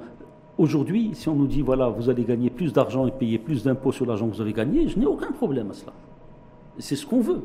[0.61, 3.91] Aujourd'hui, si on nous dit, voilà, vous allez gagner plus d'argent et payer plus d'impôts
[3.91, 5.91] sur l'argent que vous avez gagné, je n'ai aucun problème à cela.
[6.77, 7.41] C'est ce qu'on veut.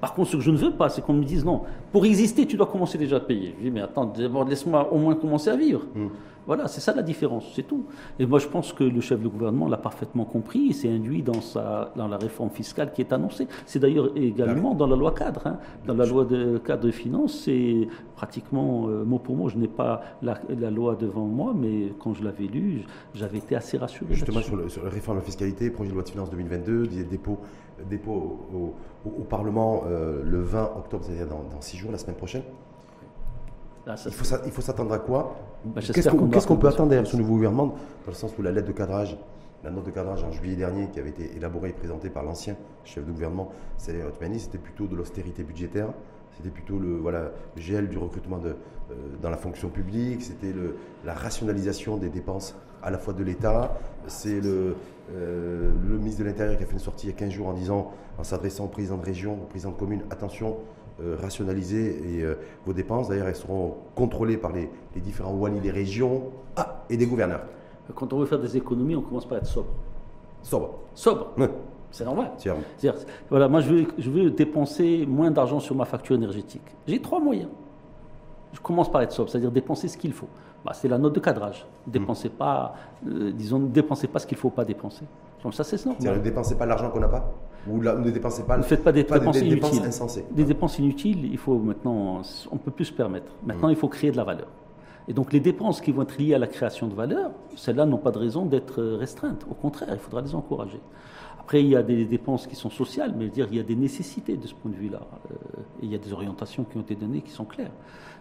[0.00, 2.46] Par contre, ce que je ne veux pas, c'est qu'on me dise non, pour exister,
[2.46, 3.56] tu dois commencer déjà à payer.
[3.58, 4.12] Je dis, mais attends,
[4.48, 5.82] laisse-moi au moins commencer à vivre.
[5.92, 6.06] Hmm.
[6.46, 7.86] Voilà, c'est ça la différence, c'est tout.
[8.18, 11.22] Et moi, je pense que le chef du gouvernement l'a parfaitement compris et s'est induit
[11.22, 13.46] dans, sa, dans la réforme fiscale qui est annoncée.
[13.66, 15.46] C'est d'ailleurs également dans la loi cadre.
[15.46, 15.58] Hein.
[15.86, 17.86] Dans la loi de cadre de finances, c'est
[18.16, 19.48] pratiquement euh, mot pour mot.
[19.48, 22.84] Je n'ai pas la, loi devant moi, mais quand je l'avais lu,
[23.14, 24.14] j'avais été assez rassuré.
[24.14, 27.38] Justement, sur, la réforme de la fiscalité, projet de loi de finances 2022, dépôt,
[27.88, 28.74] dépôt au,
[29.08, 32.42] au, Parlement euh, le 20 octobre, c'est-à-dire dans, dans six jours, la semaine prochaine.
[33.86, 35.36] Ah, il faut s'attendre à quoi?
[35.64, 37.74] Bah, Qu'est-ce qu'on peut attendre derrière ce nouveau gouvernement?
[38.04, 39.16] Dans le sens où la lettre de cadrage,
[39.64, 42.56] la note de cadrage en juillet dernier, qui avait été élaborée et présentée par l'ancien
[42.84, 45.88] chef de gouvernement, c'était plutôt de l'austérité budgétaire.
[46.36, 50.54] C'était plutôt le, voilà, gel du recrutement de, euh, dans la fonction publique, c'était
[51.04, 53.76] la rationalisation des dépenses à la fois de l'État.
[54.06, 54.76] C'est le,
[55.14, 57.48] euh, le ministre de l'Intérieur qui a fait une sortie il y a 15 jours
[57.48, 60.56] en disant, en s'adressant au président de région, au président de commune, attention,
[61.00, 62.34] euh, rationaliser et, euh,
[62.66, 63.08] vos dépenses.
[63.08, 66.24] D'ailleurs, elles seront contrôlées par les, différents WANI des régions
[66.56, 67.44] ah, et des gouverneurs.
[67.94, 69.68] Quand on veut faire des économies, on commence par être sobre.
[70.42, 70.78] Sobre.
[70.94, 71.34] Sobre.
[71.90, 72.32] C'est normal.
[73.28, 76.62] voilà, moi, je veux, je veux dépenser moins d'argent sur ma facture énergétique.
[76.86, 77.50] J'ai trois moyens.
[78.52, 80.28] Je commence par être sobre, c'est-à-dire dépenser ce qu'il faut.
[80.64, 81.66] Bah, c'est la note de cadrage.
[81.86, 82.32] Dépensez mmh.
[82.32, 82.74] pas,
[83.06, 85.04] euh, disons, ne dépensez pas ce qu'il ne faut pas dépenser.
[85.42, 86.18] Donc ça, c'est normal.
[86.18, 87.34] ne dépensez pas l'argent qu'on n'a pas
[87.68, 88.56] Ou ne dépensez pas.
[88.56, 89.90] Ne faites pas des dépenses inutiles.
[90.30, 93.32] Des dépenses inutiles, il faut maintenant, on peut plus se permettre.
[93.44, 93.72] Maintenant, mmh.
[93.72, 94.48] il faut créer de la valeur.
[95.08, 97.98] Et donc les dépenses qui vont être liées à la création de valeur, celles-là n'ont
[97.98, 99.44] pas de raison d'être restreintes.
[99.50, 100.80] Au contraire, il faudra les encourager.
[101.40, 103.74] Après, il y a des dépenses qui sont sociales, mais dire, il y a des
[103.74, 105.00] nécessités de ce point de vue-là.
[105.02, 105.34] Euh,
[105.82, 107.72] et il y a des orientations qui ont été données qui sont claires.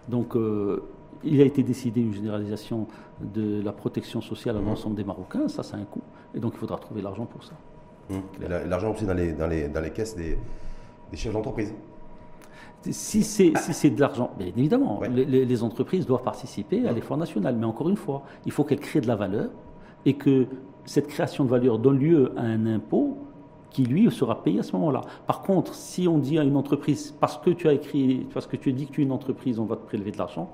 [0.09, 0.83] Donc, euh,
[1.23, 2.87] il a été décidé une généralisation
[3.21, 4.65] de la protection sociale à mmh.
[4.65, 6.01] l'ensemble des Marocains, ça, c'est un coût.
[6.33, 7.53] Et donc, il faudra trouver l'argent pour ça.
[8.09, 8.47] Mmh.
[8.67, 10.37] L'argent aussi dans les, dans les, dans les caisses des,
[11.11, 11.73] des chefs d'entreprise
[12.89, 17.55] Si c'est si de l'argent, bien évidemment, les, les, entreprises doivent participer à l'effort national.
[17.55, 19.49] Mais encore une fois, il faut qu'elles créent de la valeur
[20.05, 20.47] et que
[20.85, 23.17] cette création de valeur donne lieu à un impôt
[23.69, 25.01] qui lui sera payé à ce moment-là.
[25.27, 28.57] Par contre, si on dit à une entreprise, parce que tu as écrit, parce que
[28.57, 30.51] tu as dit que tu es une entreprise, on va te prélever de l'argent,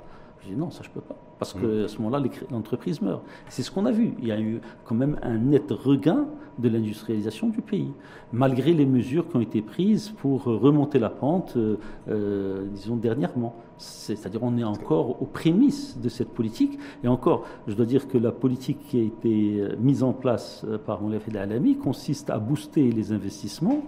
[0.48, 1.16] je dis non, ça je peux pas.
[1.40, 1.88] Parce qu'à mm.
[1.88, 3.22] ce moment-là, l'entreprise meurt.
[3.50, 4.14] C'est ce qu'on a vu.
[4.20, 6.26] Il y a eu quand même un net regain
[6.58, 7.92] de l'industrialisation du pays,
[8.32, 11.78] malgré les mesures qui ont été prises pour remonter la pente, euh,
[12.10, 13.56] euh, disons, dernièrement.
[13.78, 16.80] C'est-à-dire on est encore aux prémices de cette politique.
[17.04, 20.66] Et encore, je dois dire que la politique qui a été euh, mise en place
[20.86, 23.84] par Moulay Alami consiste à booster les investissements,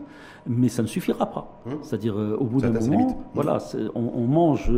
[0.48, 1.62] mais ça ne suffira pas.
[1.66, 1.80] Hum.
[1.82, 3.16] C'est-à-dire au bout d'un moment, hum.
[3.34, 3.58] voilà,
[3.96, 4.72] on, mange,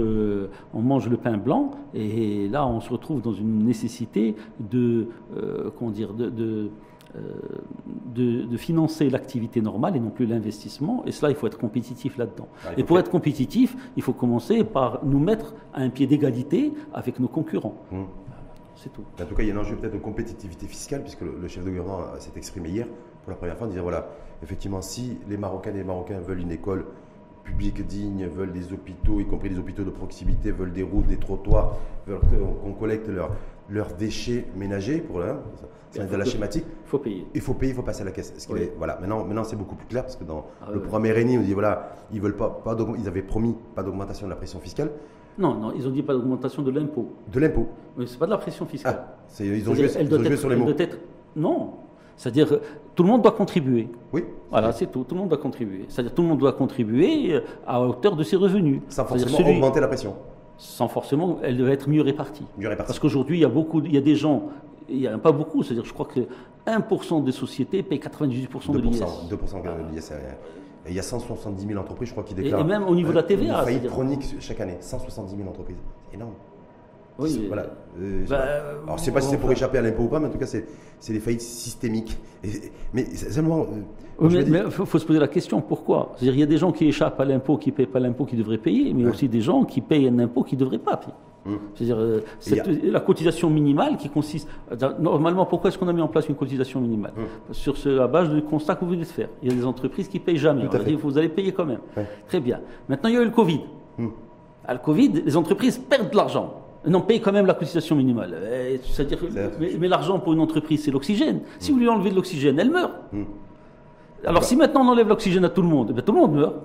[0.73, 5.07] on mange le pain blanc, et là on se retrouve dans une nécessité de,
[5.77, 6.69] comment dire, de euh,
[8.13, 11.03] de, financer l'activité normale et non plus l'investissement.
[11.05, 12.47] Et cela, il faut être compétitif là-dedans.
[12.65, 16.73] Ah, et pour être compétitif, il faut commencer par nous mettre à un pied d'égalité
[16.93, 17.75] avec nos concurrents.
[17.91, 18.07] Hum.
[18.75, 19.03] C'est tout.
[19.21, 21.63] En tout cas, il y a un enjeu peut-être de compétitivité fiscale, puisque le, chef
[21.63, 22.87] de gouvernement s'est exprimé hier
[23.23, 24.09] pour la première fois en disant voilà,
[24.41, 26.85] effectivement, si les Marocains et les Marocains veulent une école
[27.43, 31.17] publique digne, veulent des hôpitaux, y compris des hôpitaux de proximité, veulent des routes, des
[31.17, 31.77] trottoirs,
[32.07, 33.31] veulent qu'on collecte leurs
[33.71, 35.41] leurs déchets ménagers pour là,
[35.91, 36.65] c'est de la schématique.
[36.67, 37.25] Il faut payer.
[37.33, 38.47] Il faut payer, il faut passer à la caisse.
[38.77, 38.97] voilà.
[38.99, 41.53] Maintenant, maintenant c'est beaucoup plus clair parce que dans ah le premier RNI, on dit
[41.53, 44.91] voilà, ils veulent pas, pas ils avaient promis pas d'augmentation de la pression fiscale.
[45.37, 47.13] Non, non, ils ont dit pas d'augmentation de l'impôt.
[47.31, 47.69] De l'impôt.
[47.97, 49.05] Mais c'est pas de la pression fiscale.
[49.07, 50.69] Ah, ils ont joué, ils ont joué sur les mots.
[51.35, 51.73] non,
[52.17, 52.59] c'est-à-dire
[52.95, 53.89] tout le monde doit contribuer.
[54.13, 54.23] Oui.
[54.49, 55.03] Voilà, c'est tout.
[55.03, 55.85] Tout le monde doit contribuer.
[55.87, 58.81] C'est-à-dire tout le monde doit contribuer euh, à hauteur de ses revenus.
[58.89, 60.15] Sans forcément augmenter la pression
[60.61, 62.45] sans forcément, elle devait être mieux répartie.
[62.55, 62.87] Mieux répartie.
[62.87, 64.43] Parce qu'aujourd'hui, il y a beaucoup, il y a des gens,
[64.87, 66.19] il n'y a pas beaucoup, c'est-à-dire je crois que
[66.67, 68.99] 1% des sociétés payent 98% de l'IS.
[68.99, 70.11] 2% de l'IS.
[70.87, 72.61] il y a 170 000 entreprises, je crois, qui déclarent.
[72.61, 73.59] Et, même au niveau de la TVA.
[73.59, 74.77] Une faillite chronique chaque année.
[74.79, 75.77] 170 000 entreprises.
[76.09, 76.33] C'est énorme.
[77.19, 77.67] Oui, voilà.
[77.99, 78.37] Euh, bah,
[78.83, 80.31] alors, je ne sais pas si c'est pour échapper à l'impôt ou pas, mais en
[80.31, 82.17] tout cas, c'est des faillites systémiques.
[82.93, 83.61] mais seulement.
[84.21, 86.13] Euh, mais il faut, se poser la question pourquoi?
[86.21, 88.39] Il y a des gens qui échappent à l'impôt, qui ne payent pas l'impôt qu'ils
[88.39, 91.13] devraient payer, mais aussi des gens qui payent un impôt qu'ils ne devraient pas payer.
[91.43, 91.57] Hum.
[91.73, 92.21] C'est-à-dire, euh,
[92.83, 94.47] la cotisation minimale qui consiste.
[94.99, 97.13] Normalement, pourquoi est-ce qu'on a mis en place une cotisation minimale?
[97.17, 97.25] Hum.
[97.51, 99.29] Sur la base du constat que vous venez de faire.
[99.41, 100.67] Il y a des entreprises qui ne payent jamais.
[101.01, 101.79] vous allez payer quand même.
[102.27, 102.59] Très bien.
[102.87, 103.61] Maintenant, il y a eu le Covid.
[103.97, 104.11] Hum.
[104.63, 106.60] À le Covid, les entreprises perdent de l'argent.
[106.87, 108.35] Non, paye quand même la cotisation minimale.
[108.51, 109.19] Eh, c'est-à-dire,
[109.79, 111.41] mais, l'argent pour une entreprise, c'est l'oxygène.
[111.59, 112.93] Si vous lui enlevez de l'oxygène, elle meurt.
[113.11, 113.25] Hmm.
[114.25, 116.55] Alors, si maintenant on enlève l'oxygène à tout le monde, eh tout le monde meurt.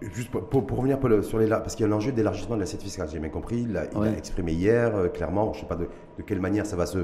[0.00, 3.20] Juste pour, revenir sur les parce qu'il y a l'enjeu d'élargissement de l'assiette fiscale, j'ai
[3.20, 3.66] bien compris.
[3.68, 3.84] Il a,
[4.16, 5.86] exprimé hier euh, clairement, je ne sais pas de,
[6.26, 6.98] quelle manière ça va se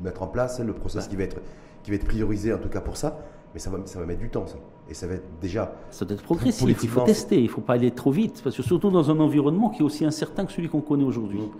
[0.00, 1.38] mettre en place, le processus qui, va être,
[1.82, 3.18] qui va être priorisé en tout cas pour ça.
[3.52, 4.56] Mais ça va, ça va mettre du temps, ça.
[4.88, 5.72] Et ça va être déjà.
[5.90, 6.68] Ça doit être progressif.
[6.82, 7.38] Il faut tester.
[7.38, 8.40] Il ne faut pas aller trop vite.
[8.42, 11.40] Parce que surtout dans un environnement qui est aussi incertain que celui qu'on connaît aujourd'hui.
[11.40, 11.50] Mm.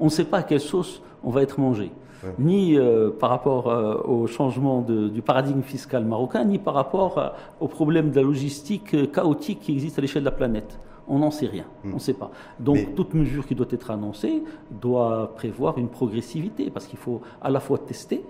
[0.00, 1.92] On ne sait pas à quelle sauce on va être mangé.
[2.38, 7.28] Ni euh, par rapport euh, au changement du paradigme fiscal marocain, ni par rapport euh,
[7.60, 10.78] au problème de la logistique chaotique qui existe à l'échelle de la planète.
[11.08, 11.90] On n'en sait rien, mm.
[11.92, 12.30] on ne sait pas.
[12.58, 17.48] Donc toute mesure qui doit être annoncée doit prévoir une progressivité, parce qu'il faut à
[17.48, 18.22] la fois tester,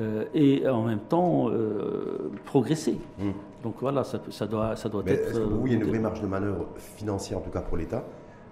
[0.00, 2.98] euh, et en même temps euh, progresser.
[3.18, 3.32] Hmm.
[3.62, 5.32] Donc voilà, ça, ça doit, ça doit être.
[5.32, 7.76] Que vous, il y a une vraie marge de manœuvre financière, en tout cas pour
[7.76, 8.04] l'État,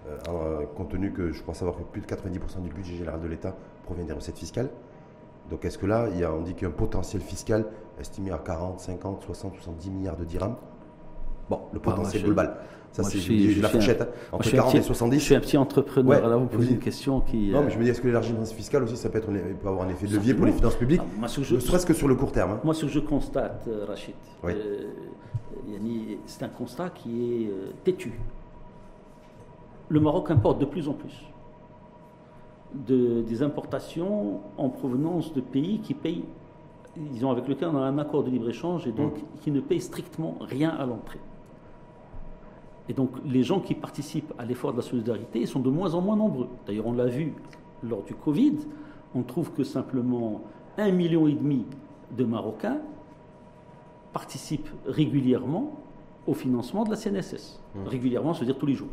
[0.09, 3.29] euh, compte tenu que je crois savoir que plus de 90% du budget général de
[3.29, 4.69] l'État provient des recettes fiscales
[5.51, 7.67] donc est-ce que là, il y a, on dit qu'il y a un potentiel fiscal
[8.01, 10.57] estimé à 40, 50, 60, 70 milliards de dirhams?
[11.51, 12.57] Bon, le ah, potentiel global.
[12.93, 13.19] Ça, c'est
[13.61, 14.03] la fourchette.
[14.03, 14.09] Hein.
[14.33, 15.19] entre 40 et 70.
[15.19, 16.25] Je suis un petit entrepreneur.
[16.25, 17.51] alors, vous posez une question qui.
[17.51, 19.87] Non, mais je me dis, est-ce que l'élargissement fiscal aussi, ça peut, être, peut avoir
[19.87, 22.33] un effet de levier pour les finances publiques ah, Ne serait-ce que sur le court
[22.33, 22.53] terme.
[22.53, 22.61] Hein.
[22.65, 24.15] Moi, ce que je constate, euh, Rachid,
[24.45, 24.89] euh,
[26.27, 28.13] c'est un constat qui est euh, têtu.
[29.89, 31.33] Le Maroc importe de plus en plus
[32.75, 36.25] de, des importations en provenance de pays qui payent,
[36.97, 39.41] disons, avec lesquels on a un accord de libre-échange et donc mmh.
[39.41, 41.21] qui ne payent strictement rien à l'entrée.
[42.89, 46.01] Et donc les gens qui participent à l'effort de la solidarité sont de moins en
[46.01, 46.49] moins nombreux.
[46.67, 47.35] D'ailleurs, on l'a vu
[47.83, 48.57] lors du Covid,
[49.15, 50.41] on trouve que simplement
[50.79, 51.65] un million et demi
[52.17, 52.79] de Marocains
[54.13, 55.82] participent régulièrement
[56.27, 57.61] au financement de la CNSS.
[57.75, 57.89] Mmh.
[57.89, 58.89] Régulièrement, c'est-à-dire tous les jours.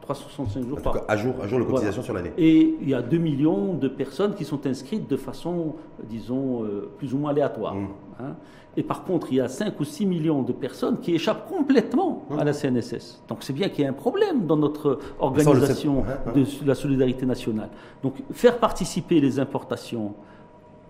[0.00, 0.68] 365 mmh.
[0.68, 1.00] jours par an.
[1.08, 2.32] À jour, à jour de cotisation sur l'année.
[2.38, 5.74] Et il y a 2 millions de personnes qui sont inscrites de façon,
[6.08, 7.74] disons, euh, plus ou moins aléatoire.
[7.74, 7.88] Mmh.
[8.20, 8.36] Hein.
[8.76, 12.24] Et par contre, il y a 5 ou 6 millions de personnes qui échappent complètement
[12.38, 13.24] à la CNSS.
[13.28, 16.04] Donc c'est bien qu'il y ait un problème dans notre organisation
[16.34, 17.68] de la solidarité nationale.
[18.02, 20.14] Donc faire participer les importations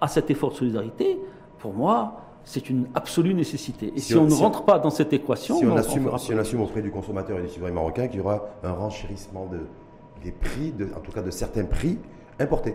[0.00, 1.18] à cet effort de solidarité,
[1.58, 3.92] pour moi, c'est une absolue nécessité.
[3.94, 6.62] Et si, on, ne rentre pas dans cette équation, si on, assume, si on assume
[6.62, 9.60] auprès du consommateur et des citoyens marocains qu'il y aura un renchérissement de,
[10.24, 11.98] des prix, de, en tout cas de certains prix
[12.38, 12.74] importés.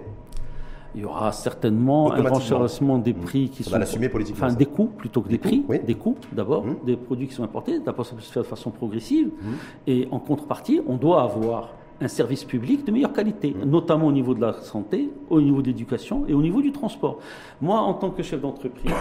[0.96, 3.78] Il y aura certainement un renchérissement des prix qui sont.
[3.78, 4.48] l'assumer politiquement.
[4.48, 5.66] Enfin, des coûts plutôt que des, prix.
[5.86, 6.76] Des coûts d'abord, mmh.
[6.86, 7.80] des produits qui sont importés.
[7.80, 9.28] D'abord, ça peut se faire de façon progressive.
[9.28, 9.52] Mmh.
[9.88, 13.70] Et en contrepartie, on doit avoir un service public de meilleure qualité, mmh.
[13.70, 17.20] notamment au niveau de la santé, au niveau de l'éducation et au niveau du transport.
[17.62, 18.92] Moi, en tant que chef d'entreprise,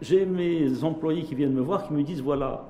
[0.00, 2.64] j'ai mes employés qui viennent me voir qui me disent voilà,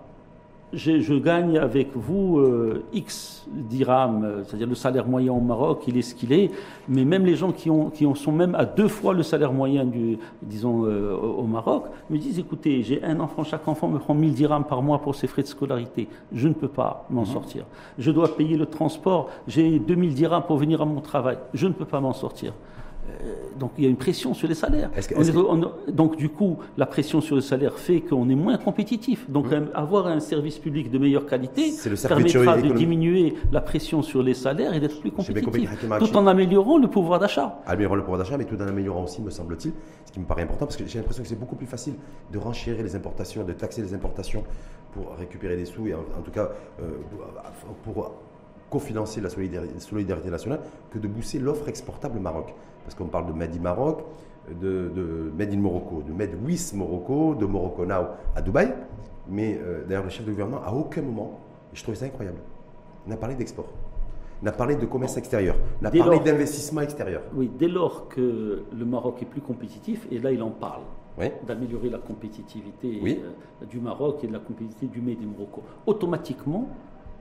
[0.72, 5.96] je, gagne avec vous euh, X dirhams, euh, c'est-à-dire le salaire moyen au Maroc, il
[5.96, 6.50] est ce qu'il est,
[6.88, 9.84] mais même les gens qui, ont, qui sont même à deux fois le salaire moyen,
[9.86, 14.14] du, disons, euh, au Maroc, me disent, écoutez, j'ai un enfant, chaque enfant me prend
[14.14, 17.26] 1000 dirhams par mois pour ses frais de scolarité, je ne peux pas m'en mhm.
[17.26, 17.64] sortir.
[17.98, 21.72] Je dois payer le transport, j'ai 2000 dirhams pour venir à mon travail, je ne
[21.72, 22.52] peux pas m'en sortir.
[23.08, 24.90] Euh, donc il y a une pression sur les salaires.
[25.88, 29.28] donc du coup, la pression sur le salaire fait qu'on est moins compétitif.
[29.28, 29.68] Donc mmh.
[29.74, 31.72] avoir un service public de meilleure qualité
[32.06, 36.78] permettra de diminuer la pression sur les salaires et d'être plus compétitif, tout en améliorant
[36.78, 37.60] le pouvoir d'achat.
[37.66, 39.72] Améliorant le pouvoir d'achat, mais tout en améliorant aussi, me semble-t-il,
[40.04, 41.94] ce qui me paraît important, parce que j'ai l'impression que c'est beaucoup plus facile
[42.32, 44.44] de renchérir les importations, de taxer les importations
[44.92, 46.50] pour récupérer des sous, et en, tout cas
[46.80, 46.90] euh,
[47.84, 48.12] pour
[48.70, 50.60] cofinancer la solidarité nationale,
[50.90, 52.54] que de booster l'offre exportable Maroc
[52.88, 54.02] parce qu'on parle de Made in Maroc,
[54.48, 58.74] de, de, Made in Morocco, de Made with Morocco, de Morocco Now à Dubaï.
[59.28, 61.38] Mais euh, d'ailleurs, le chef de gouvernement, à aucun moment,
[61.70, 62.38] et je trouvais ça incroyable,
[63.06, 63.68] n'a parlé d'export.
[64.42, 67.20] n'a parlé de commerce extérieur, n'a parlé d'investissement extérieur.
[67.34, 70.80] Oui, dès lors que le Maroc est plus compétitif, et là il en parle,
[71.46, 76.68] d'améliorer la compétitivité euh, du Maroc et de la compétitivité du Made in Morocco, automatiquement,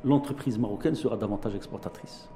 [0.04, 2.30] l'entreprise marocaine sera davantage exportatrice.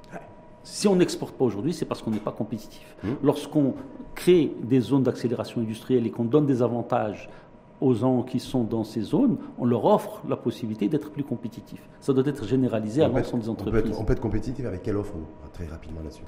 [0.64, 2.96] Si on n'exporte pas aujourd'hui, c'est parce qu'on n'est pas compétitif.
[3.02, 3.08] Mmh.
[3.24, 3.74] Lorsqu'on
[4.14, 7.28] crée des zones d'accélération industrielle et qu'on donne des avantages
[7.80, 11.82] aux gens qui sont dans ces zones, on leur offre la possibilité d'être plus compétitifs.
[12.00, 13.96] Ça doit être généralisé à l'ensemble des entreprises.
[13.98, 15.14] On peut, être, compétitif avec quelle offre
[15.52, 16.22] Très rapidement là-dessus.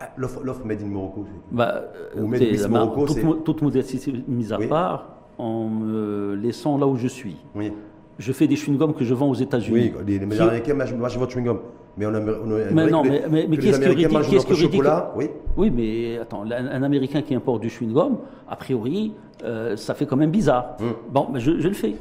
[0.00, 1.84] Ah, l'offre Made in Morocco bah,
[2.16, 6.96] Ou Made in Morocco toute, toute, modestie mise à part, en me laissant là où
[6.96, 7.36] je suis.
[7.54, 7.72] Oui.
[8.18, 9.92] Je fais des chewing-gums que je vends aux États-Unis.
[9.94, 11.58] Oui, les, Américains mangent votre chewing-gum.
[11.98, 15.30] Mais on a, mais non, mais, mais, mais qu'est-ce que chocolat, oui.
[15.56, 19.14] oui, mais attends, un, Américain qui importe du chewing-gum, a priori,
[19.44, 20.76] euh, ça fait quand même bizarre.
[20.80, 20.94] Hum.
[21.10, 21.94] Bon, mais je, le fais.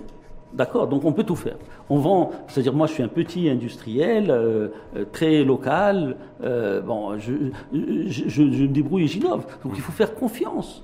[0.54, 1.56] D'accord, donc on peut tout faire.
[1.90, 7.34] On vend, c'est-à-dire moi je suis un petit industriel, euh, euh, très local, bon, je,
[7.74, 9.46] je, je, me débrouille et j'innove.
[9.64, 10.84] Donc il faut faire confiance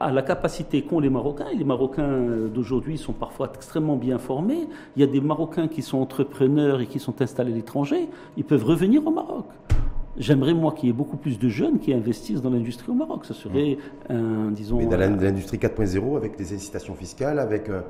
[0.00, 1.48] à la capacité qu'ont les Marocains.
[1.52, 4.68] Et les Marocains d'aujourd'hui sont parfois extrêmement bien formés.
[4.96, 8.08] Il y a des Marocains qui sont entrepreneurs et qui sont installés à l'étranger.
[8.36, 9.46] Ils peuvent revenir au Maroc.
[10.16, 13.24] J'aimerais, moi, qu'il y ait beaucoup plus de jeunes qui investissent dans l'industrie au Maroc.
[13.24, 13.78] Ce serait
[14.08, 14.78] un, disons.
[14.78, 17.82] Mais dans l'industrie 4.0, avec des incitations fiscales, avec un,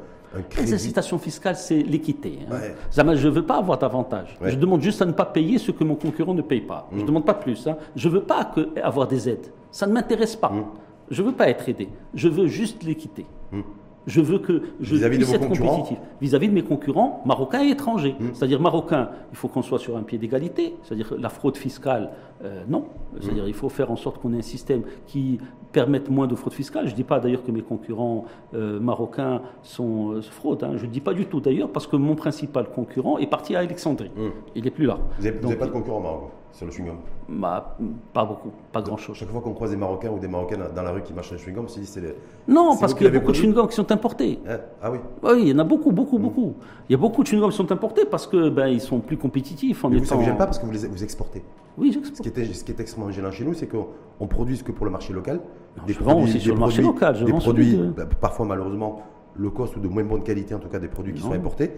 [0.49, 0.69] crédit.
[0.69, 2.39] Les incitations fiscales, c'est l'équité.
[2.51, 2.57] Hein.
[2.91, 4.39] Je ne veux pas avoir d'avantage.
[4.43, 6.89] Je demande juste à ne pas payer ce que mon concurrent ne paye pas.
[6.93, 7.07] Je ne mm.
[7.07, 7.67] demande pas plus.
[7.67, 7.77] Hein.
[7.95, 8.53] Je ne veux pas
[8.83, 9.49] avoir des aides.
[9.71, 10.51] Ça ne m'intéresse pas.
[10.51, 10.65] Mm.
[11.11, 11.89] Je ne veux pas être aidé.
[12.15, 13.27] Je veux juste l'équité.
[13.53, 13.63] Hmm.
[14.07, 18.15] Je veux que je puisse être compétitif vis-à-vis de mes concurrents marocains et étrangers.
[18.21, 18.31] Hmm.
[18.35, 20.75] C'est-à-dire marocains, il faut qu'on soit sur un pied d'égalité.
[20.83, 22.11] C'est-à-dire la fraude fiscale,
[22.45, 22.85] euh, non.
[23.21, 25.39] C'est-à-dire il faut faire en sorte qu'on ait un système qui
[25.73, 26.87] permette moins de fraude fiscale.
[26.87, 30.65] Je ne dis pas d'ailleurs que mes concurrents euh, marocains sont euh, fraudes.
[30.65, 30.73] Hein.
[30.77, 33.61] Je ne dis pas du tout d'ailleurs parce que mon principal concurrent est parti à
[33.61, 34.11] Alexandrie.
[34.15, 34.31] Hmm.
[34.55, 34.99] Il n'est plus là.
[35.19, 36.97] Vous n'avez pas de concurrent marocain sur le chewing-gum
[37.29, 37.77] bah,
[38.13, 39.17] Pas beaucoup, pas grand-chose.
[39.17, 41.39] Chaque fois qu'on croise des Marocains ou des Marocaines dans la rue qui marchent le
[41.39, 42.15] chewing-gum, on se dit c'est les...
[42.47, 44.39] Non, parce qu'il y a beaucoup de chewing-gums qui sont importés.
[44.49, 46.23] Hein ah oui Oui, il y en a beaucoup, beaucoup, hmm.
[46.23, 46.55] beaucoup.
[46.89, 49.85] Il y a beaucoup de chewing-gums qui sont importés parce qu'ils ben, sont plus compétitifs.
[49.85, 51.43] En Mais vous, ça ne vous gêne pas parce que vous, les, vous exportez
[51.77, 52.25] Oui, j'exporte.
[52.25, 54.87] Ce, qui est, ce qui est extrêmement gênant chez nous, c'est qu'on produit que pour
[54.87, 55.41] le marché local.
[55.89, 57.17] des je produits, aussi sur le marché local.
[57.17, 59.03] Je des produits, bah, parfois malheureusement,
[59.37, 61.73] low cost ou de moins bonne qualité, en tout cas des produits qui sont importés.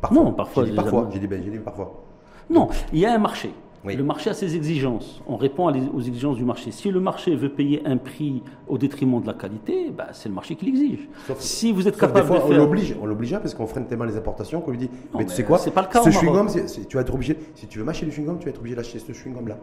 [0.00, 0.64] Parfois, non, parfois.
[0.64, 1.08] J'ai dit parfois.
[1.12, 2.04] J'ai dit, ben, dit parfois.
[2.50, 3.52] Non, il y a un marché.
[3.84, 5.20] Le marché a ses exigences.
[5.26, 6.70] On répond aux exigences du marché.
[6.70, 10.34] Si le marché veut payer un prix au détriment de la qualité, bah, c'est le
[10.34, 11.08] marché qui l'exige.
[11.38, 12.52] Si vous êtes capable des fois, de faire...
[12.52, 15.32] on l'oblige, on l'oblige parce qu'on freine tellement les importations qu'on lui dit mais, tu
[15.32, 16.02] sais quoi C'est pas le cas.
[16.02, 16.48] Ce chewing-gum,
[16.88, 17.36] tu vas être obligé.
[17.54, 19.58] Si tu veux mâcher du chewing-gum, tu vas être obligé d'acheter ce chewing-gum là.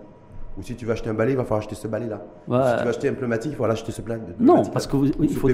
[0.57, 2.21] Ou si tu veux acheter un balai, il va falloir acheter ce balai-là.
[2.45, 4.17] Si tu veux acheter un pneumatique, il va falloir acheter ce plan.
[4.39, 5.49] Non, parce que il faut.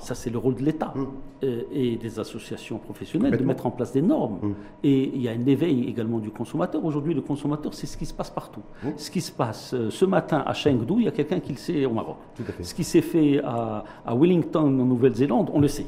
[0.00, 1.08] ça, c'est le rôle de l'État hum.
[1.42, 4.38] euh, et des associations professionnelles de mettre en place des normes.
[4.42, 4.54] Hum.
[4.82, 6.84] Et il y a un éveil également du consommateur.
[6.84, 8.62] Aujourd'hui, le consommateur, c'est ce qui se passe partout.
[8.84, 8.92] Hum.
[8.96, 11.58] Ce qui se passe euh, ce matin à Chengdu, il y a quelqu'un qui le
[11.58, 12.16] sait au Maroc.
[12.60, 15.86] Ce qui s'est fait à, à Wellington, en Nouvelle-Zélande, on le sait.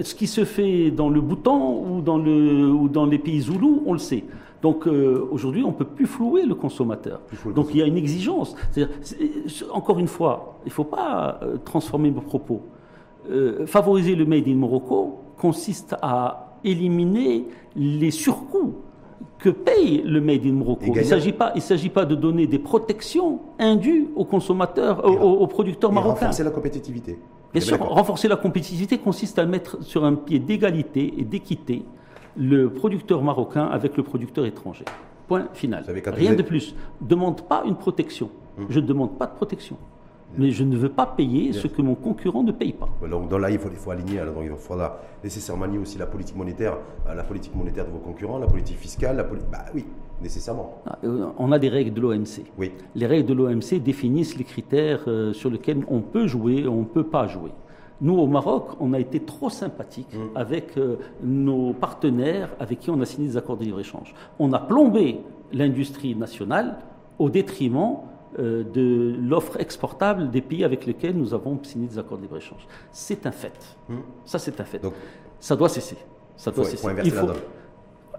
[0.00, 3.82] Ce qui se fait dans le Bhoutan ou dans, le, ou dans les pays zoulous,
[3.86, 4.24] on le sait.
[4.64, 7.20] Donc euh, aujourd'hui, on ne peut plus flouer le consommateur.
[7.54, 8.56] Donc il y a une exigence.
[9.70, 12.62] encore une fois, il ne faut pas euh, transformer vos propos.
[13.30, 17.44] euh, favoriser le Made in Morocco consiste à éliminer
[17.76, 18.76] les surcoûts
[19.38, 20.84] que paye le Made in Morocco.
[20.86, 25.46] Il ne s'agit pas, il s'agit pas de donner des protections indues aux consommateurs, aux,
[25.46, 26.20] producteurs et marocains.
[26.20, 27.18] Renforcer la compétitivité.
[27.52, 31.84] Bien sûr, renforcer la compétitivité consiste à mettre sur un pied d'égalité et d'équité
[32.36, 34.84] le producteur marocain avec le producteur étranger.
[35.28, 35.84] Point final.
[36.06, 36.74] Rien de plus.
[37.00, 38.30] Demande pas une protection.
[38.58, 38.66] Hum.
[38.68, 39.76] Je ne demande pas de protection
[40.36, 42.88] mais je ne veux pas payer ce que mon concurrent ne paye pas.
[43.08, 44.20] Donc là, il faut, il faut aligner.
[44.20, 46.76] Alors, donc, il faudra nécessairement lier aussi la politique monétaire
[47.14, 49.50] la politique monétaire de vos concurrents, la politique fiscale, la politique.
[49.50, 49.84] Bah oui,
[50.22, 50.82] nécessairement.
[50.86, 52.44] Ah, euh, on a des règles de l'OMC.
[52.58, 52.72] Oui.
[52.94, 56.80] Les règles de l'OMC définissent les critères euh, sur lesquels on peut jouer et on
[56.80, 57.50] ne peut pas jouer.
[58.04, 60.36] Nous, au Maroc, on a été trop sympathiques mmh.
[60.36, 64.14] avec euh, nos partenaires avec qui on a signé des accords de libre-échange.
[64.38, 65.20] On a plombé
[65.54, 66.80] l'industrie nationale
[67.18, 67.96] au détriment
[68.38, 72.66] euh, de l'offre exportable des pays avec lesquels nous avons signé des accords de libre-échange.
[72.92, 73.78] C'est un fait.
[73.88, 74.00] Hmm.
[74.26, 74.80] Ça, c'est un fait.
[74.80, 74.92] Donc,
[75.40, 75.96] ça doit cesser.
[76.36, 76.86] Ça doit cesser.
[77.04, 77.28] Il faut,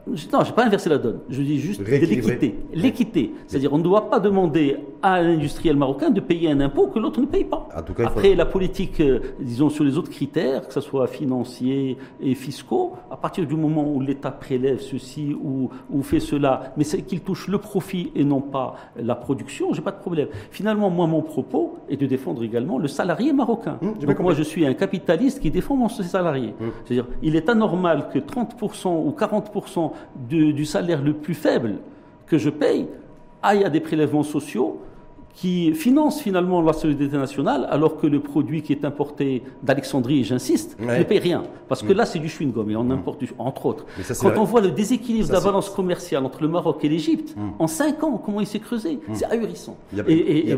[0.07, 1.19] non, je n'ai pas inversé la donne.
[1.29, 2.55] Je dis juste l'équité.
[2.73, 3.33] L'équité.
[3.47, 7.19] C'est-à-dire, on ne doit pas demander à l'industriel marocain de payer un impôt que l'autre
[7.21, 7.67] ne paye pas.
[7.75, 11.07] En tout cas, Après, la politique, euh, disons, sur les autres critères, que ce soit
[11.07, 16.73] financiers et fiscaux, à partir du moment où l'État prélève ceci ou, ou fait cela,
[16.77, 20.27] mais c'est qu'il touche le profit et non pas la production, j'ai pas de problème.
[20.51, 23.77] Finalement, moi, mon propos est de défendre également le salarié marocain.
[23.81, 26.53] Hum, Donc, moi, je suis un capitaliste qui défend mon salarié.
[26.61, 26.71] Hum.
[26.83, 31.75] C'est-à-dire, il est anormal que 30% ou 40% du salaire le plus faible
[32.27, 32.87] que je paye
[33.41, 34.81] aille à des prélèvements sociaux
[35.35, 40.77] qui finance finalement la solidarité nationale, alors que le produit qui est importé d'Alexandrie, j'insiste,
[40.79, 41.43] ne paye rien.
[41.67, 43.85] Parce que là, c'est du chewing-gum et on importe, entre autres.
[44.21, 47.49] Quand on voit le déséquilibre de la balance commerciale entre le Maroc et l'Égypte, mm.
[47.59, 48.99] en cinq ans, comment il s'est creusé?
[49.13, 49.77] C'est ahurissant.
[50.07, 50.57] et et,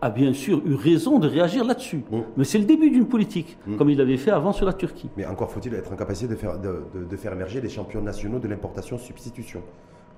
[0.00, 2.02] a bien sûr eu raison de réagir là-dessus.
[2.36, 5.08] Mais c'est le début d'une politique, comme il l'avait fait avant sur la Turquie.
[5.16, 8.48] Mais encore faut-il être en capacité de faire, de, faire émerger les champions nationaux de
[8.48, 9.62] l'importation-substitution.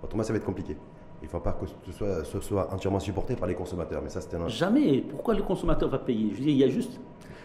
[0.03, 0.77] Autrement, ça va être compliqué.
[1.23, 4.01] Il ne faut pas que ce soit, ce soit, entièrement supporté par les consommateurs.
[4.03, 4.49] Mais ça, c'était un...
[4.49, 5.01] Jamais.
[5.01, 6.31] Pourquoi le consommateur va payer?
[6.33, 7.01] Je veux dire, il y a juste.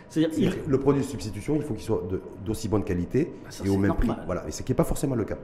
[0.09, 2.03] C'est-à-dire, Le produit de substitution, il faut qu'il soit
[2.45, 4.09] d'aussi bonne qualité bah, et au même prix.
[4.25, 4.43] Voilà.
[4.47, 5.37] Et ce qui n'est pas forcément le cas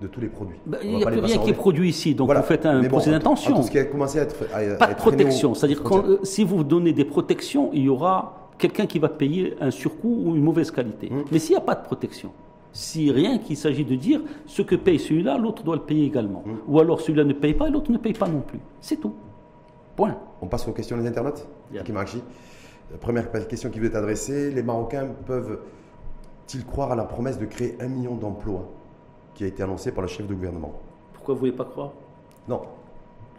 [0.00, 0.56] de tous les produits.
[0.66, 3.10] Bah, il n'y a plus rien qui est produit ici, donc vous faites un procès
[3.10, 3.62] d'intention.
[3.62, 4.78] Ce qui a commencé à être.
[4.78, 5.54] pas de protection.
[5.54, 9.56] C'est-à-dire que euh, si vous donnez des protections, il y aura quelqu'un qui va payer
[9.60, 11.08] un surcoût ou une mauvaise qualité.
[11.10, 11.24] Hum.
[11.32, 12.30] Mais s'il n'y a pas de protection,
[12.72, 16.42] si rien qu'il s'agit de dire ce que paye celui-là, l'autre doit le payer également.
[16.44, 16.56] Mm.
[16.68, 18.60] Ou alors celui-là ne paye pas et l'autre ne paye pas non plus.
[18.80, 19.14] C'est tout.
[19.96, 20.16] Point.
[20.40, 25.08] On passe aux questions des internautes La Première question qui veut être adressée les Marocains
[25.26, 28.68] peuvent-ils croire à la promesse de créer un million d'emplois
[29.34, 30.72] qui a été annoncée par le chef de gouvernement?
[31.12, 31.92] Pourquoi vous ne voulez pas croire?
[32.48, 32.62] Non.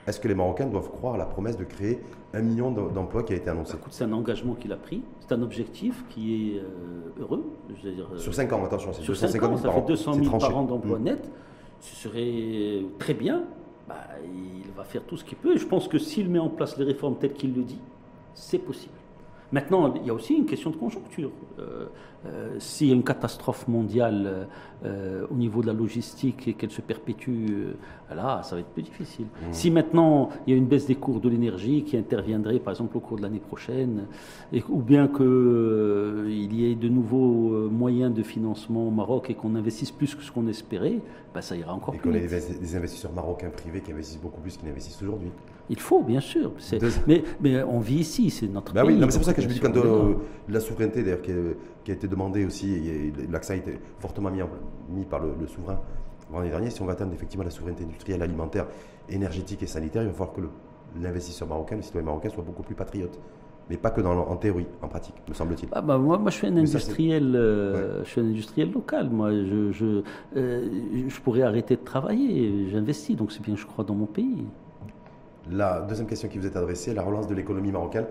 [0.07, 2.01] Est-ce que les Marocains doivent croire à la promesse de créer
[2.33, 5.41] un million d'emplois qui a été annoncé C'est un engagement qu'il a pris, c'est un
[5.41, 7.43] objectif qui est euh, heureux.
[7.85, 10.99] Euh, sur 5 ans, attention, c'est 250 ans, ça fait 200 000 par an d'emplois
[10.99, 11.03] mm.
[11.03, 11.31] nets.
[11.79, 13.43] Ce serait très bien.
[13.89, 15.57] Bah, il va faire tout ce qu'il peut.
[15.57, 17.79] Je pense que s'il met en place les réformes telles qu'il le dit,
[18.33, 18.93] c'est possible.
[19.51, 21.31] Maintenant, il y a aussi une question de conjoncture.
[21.59, 21.87] Euh,
[22.27, 24.47] euh, s'il y a une catastrophe mondiale
[24.85, 27.47] euh, au niveau de la logistique et qu'elle se perpétue,
[28.13, 29.25] là, ça va être plus difficile.
[29.25, 29.45] Mmh.
[29.51, 32.95] Si maintenant il y a une baisse des cours de l'énergie qui interviendrait, par exemple,
[32.95, 34.05] au cours de l'année prochaine,
[34.53, 39.55] et, ou bien qu'il y ait de nouveaux moyens de financement au Maroc et qu'on
[39.55, 40.99] investisse plus que ce qu'on espérait,
[41.33, 42.09] ben, ça ira encore plus.
[42.09, 45.31] Et qu'on ait des investisseurs marocains privés qui investissent beaucoup plus qu'ils n'investissent aujourd'hui.
[45.71, 46.51] Il faut, bien sûr.
[47.07, 49.01] Mais, mais, on vit ici, c'est notre bah pays.
[49.01, 50.15] Oui, c'est pour ça que je me dis quand euh,
[50.49, 51.31] la souveraineté d'ailleurs qui,
[51.91, 54.41] a été demandée aussi, et l'accent a été fortement mis,
[54.89, 55.79] mis par le, souverain
[56.33, 58.67] l'année dernière, si on va atteindre effectivement la souveraineté industrielle, alimentaire,
[59.07, 60.41] énergétique et sanitaire, il va falloir que
[61.01, 63.17] l'investisseur marocain, le citoyen marocain soit beaucoup plus patriote.
[63.69, 65.69] Mais pas que dans, en théorie, en pratique, me semble-t-il.
[65.71, 69.09] Ah bah moi, moi, je suis un industriel, euh, je suis un industriel local.
[69.09, 70.03] Moi, je, je,
[70.35, 70.69] euh,
[71.07, 72.67] je pourrais arrêter de travailler.
[72.69, 74.43] J'investis, donc c'est bien, je crois, dans mon pays.
[75.51, 78.05] La deuxième question qui vous est adressée, la relance de l'économie marocaine,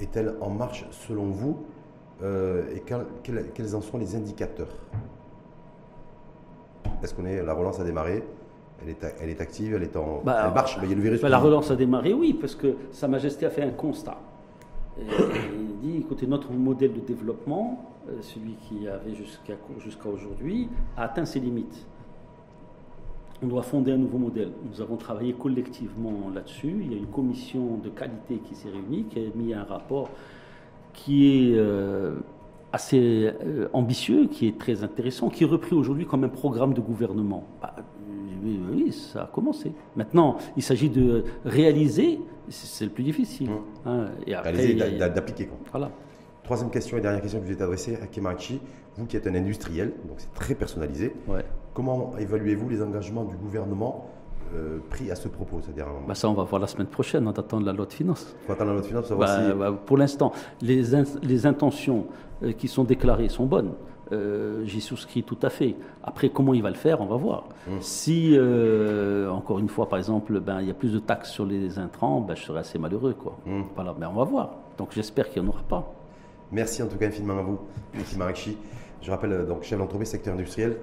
[0.00, 1.58] est-elle en marche selon vous
[2.22, 4.68] euh, Et quels, en sont les indicateurs?
[7.02, 8.22] Est-ce qu'on est, la relance a démarré
[8.82, 10.78] elle est, elle est, active, elle est en bah, marche.
[10.82, 13.46] il y a le virus bah, la relance a démarré, oui, parce que Sa Majesté
[13.46, 14.18] a fait un constat.
[14.98, 21.24] il dit, écoutez, notre modèle de développement, euh, celui qui avait jusqu'à aujourd'hui, a atteint
[21.24, 21.86] ses limites
[23.42, 24.50] on doit fonder un nouveau modèle.
[24.70, 26.76] Nous avons travaillé collectivement là-dessus.
[26.82, 30.10] Il y a une commission de qualité qui s'est réunie, qui a mis un rapport
[30.92, 32.14] qui est euh,
[32.72, 36.80] assez euh, ambitieux, qui est très intéressant, qui est repris aujourd'hui comme un programme de
[36.80, 37.44] gouvernement.
[37.60, 37.74] Bah,
[38.72, 39.72] oui, ça a commencé.
[39.96, 43.48] Maintenant, il s'agit de réaliser, c'est le plus difficile.
[43.50, 43.88] Mmh.
[43.88, 45.48] Hein, et après, d'appliquer.
[45.70, 45.90] Voilà.
[46.42, 48.60] Troisième question et dernière question que je vais t'adresser, Hakim Arachi,
[48.96, 51.44] vous qui êtes un industriel, donc c'est très personnalisé, Ouais.
[51.74, 54.08] Comment évaluez-vous les engagements du gouvernement
[54.54, 57.32] euh, pris à ce propos C'est-à-dire, Bah ça, on va voir la semaine prochaine, en
[57.32, 58.34] attendant la loi de finances.
[58.42, 59.58] il faut attendre la loi de finances pour savoir Bah, si...
[59.58, 62.06] bah, pour l'instant, les, in- les intentions
[62.42, 63.72] euh, qui sont déclarées sont bonnes.
[64.12, 65.74] Euh, J'y souscris tout à fait.
[66.04, 67.44] Après, comment il va le faire, on va voir.
[67.80, 71.46] Si, euh, encore une fois, par exemple, ben, il y a plus de taxes sur
[71.46, 73.14] les intrants, ben, je serais assez malheureux.
[73.14, 73.36] Quoi.
[73.46, 73.62] Mm.
[73.74, 74.50] Voilà, mais on va voir.
[74.76, 75.90] Donc j'espère qu'il n'y en aura pas.
[76.52, 77.58] Merci en tout cas infiniment à vous,
[77.98, 78.56] Hakim Arachi.
[79.00, 80.76] Je rappelle donc chef d'entreprise, secteur industriel.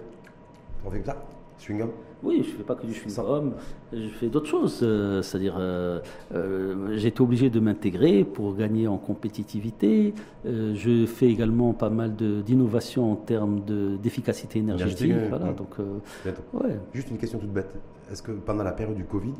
[0.85, 1.21] On fait comme ça
[1.59, 1.89] Chewing-gum?
[2.23, 3.51] Oui, je ne fais pas que du chewing-gum,
[3.93, 4.79] je fais d'autres choses.
[4.81, 5.99] euh, C'est-à-dire, euh,
[6.33, 10.13] euh, j'ai été obligé de m'intégrer pour gagner en compétitivité.
[10.47, 15.01] Euh, je fais également pas mal de- d'innovations en termes de- d'efficacité énergétique.
[15.05, 15.53] Énergétique, Voilà, ouais.
[15.53, 16.79] donc, euh, ouais.
[16.93, 17.73] Juste une question toute bête.
[18.11, 19.33] Est-ce que pendant la période du Covid,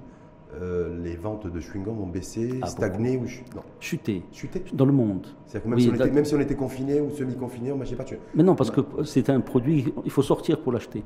[0.54, 4.64] euh, les ventes de chewing-gum ont baissé, Ah, stagné ou chu- non, chuter chuté?
[4.74, 5.26] Dans le monde.
[5.48, 7.78] C'est-à-dire que même, Oui, si on était, même si on était confiné ou semi-confiné, on
[7.78, 8.04] ne pas.
[8.04, 8.18] Tu...
[8.36, 11.04] Mais non, parce que c'est un produit, il faut sortir pour l'acheter.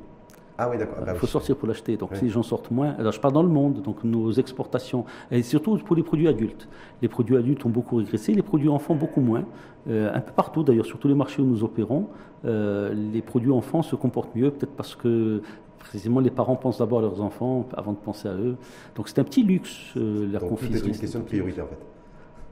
[0.57, 0.97] Ah oui, d'accord.
[1.01, 1.31] Il Bah faut oui.
[1.31, 1.97] sortir pour l'acheter.
[1.97, 2.17] Donc Oui.
[2.19, 5.43] si les gens sortent moins, alors je parle dans le monde, donc nos exportations, et
[5.43, 6.67] surtout pour les produits adultes.
[7.01, 9.43] Les produits adultes ont beaucoup régressé, les produits enfants beaucoup moins.
[9.89, 12.07] Euh, un peu partout d'ailleurs, sur tous les marchés où nous opérons,
[12.45, 15.41] euh, les produits enfants se comportent mieux, peut-être parce que
[15.77, 18.55] précisément les parents pensent d'abord à leurs enfants avant de penser à eux.
[18.95, 20.75] Donc c'est un petit luxe, euh, la confiserie.
[20.85, 21.77] est une c'est question de priorité en fait.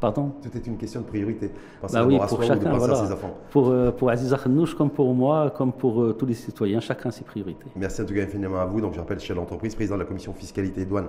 [0.04, 1.49] Pardon Tout est une question de priorité.
[1.80, 2.99] Penser Bah oui, pour chacun, penser voilà.
[2.99, 3.38] à ses enfants.
[3.51, 7.10] Pour, euh, pour Aziz Akhnouch, comme pour moi, comme pour euh, tous les citoyens, chacun
[7.10, 7.68] ses priorités.
[7.78, 8.82] Merci en tout cas infiniment à vous.
[8.82, 11.08] Donc, je rappelle chef d'entreprise, président de la commission fiscalité et douane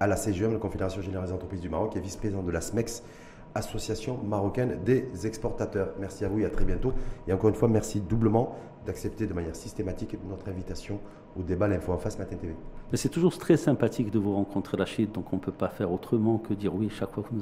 [0.00, 3.04] à la CGM, la Confédération Générale des Entreprises du Maroc, et vice-président de la SMEX,
[3.54, 5.90] Association marocaine des exportateurs.
[6.00, 6.92] Merci à vous et à très bientôt.
[7.28, 10.98] Et encore une fois, merci doublement d'accepter de manière systématique notre invitation
[11.38, 12.54] au débat L'Info en face Matin TV.
[12.92, 15.90] Mais c'est toujours très sympathique de vous rencontrer, Rachid, donc on ne peut pas faire
[15.92, 17.32] autrement que dire oui chaque fois que nous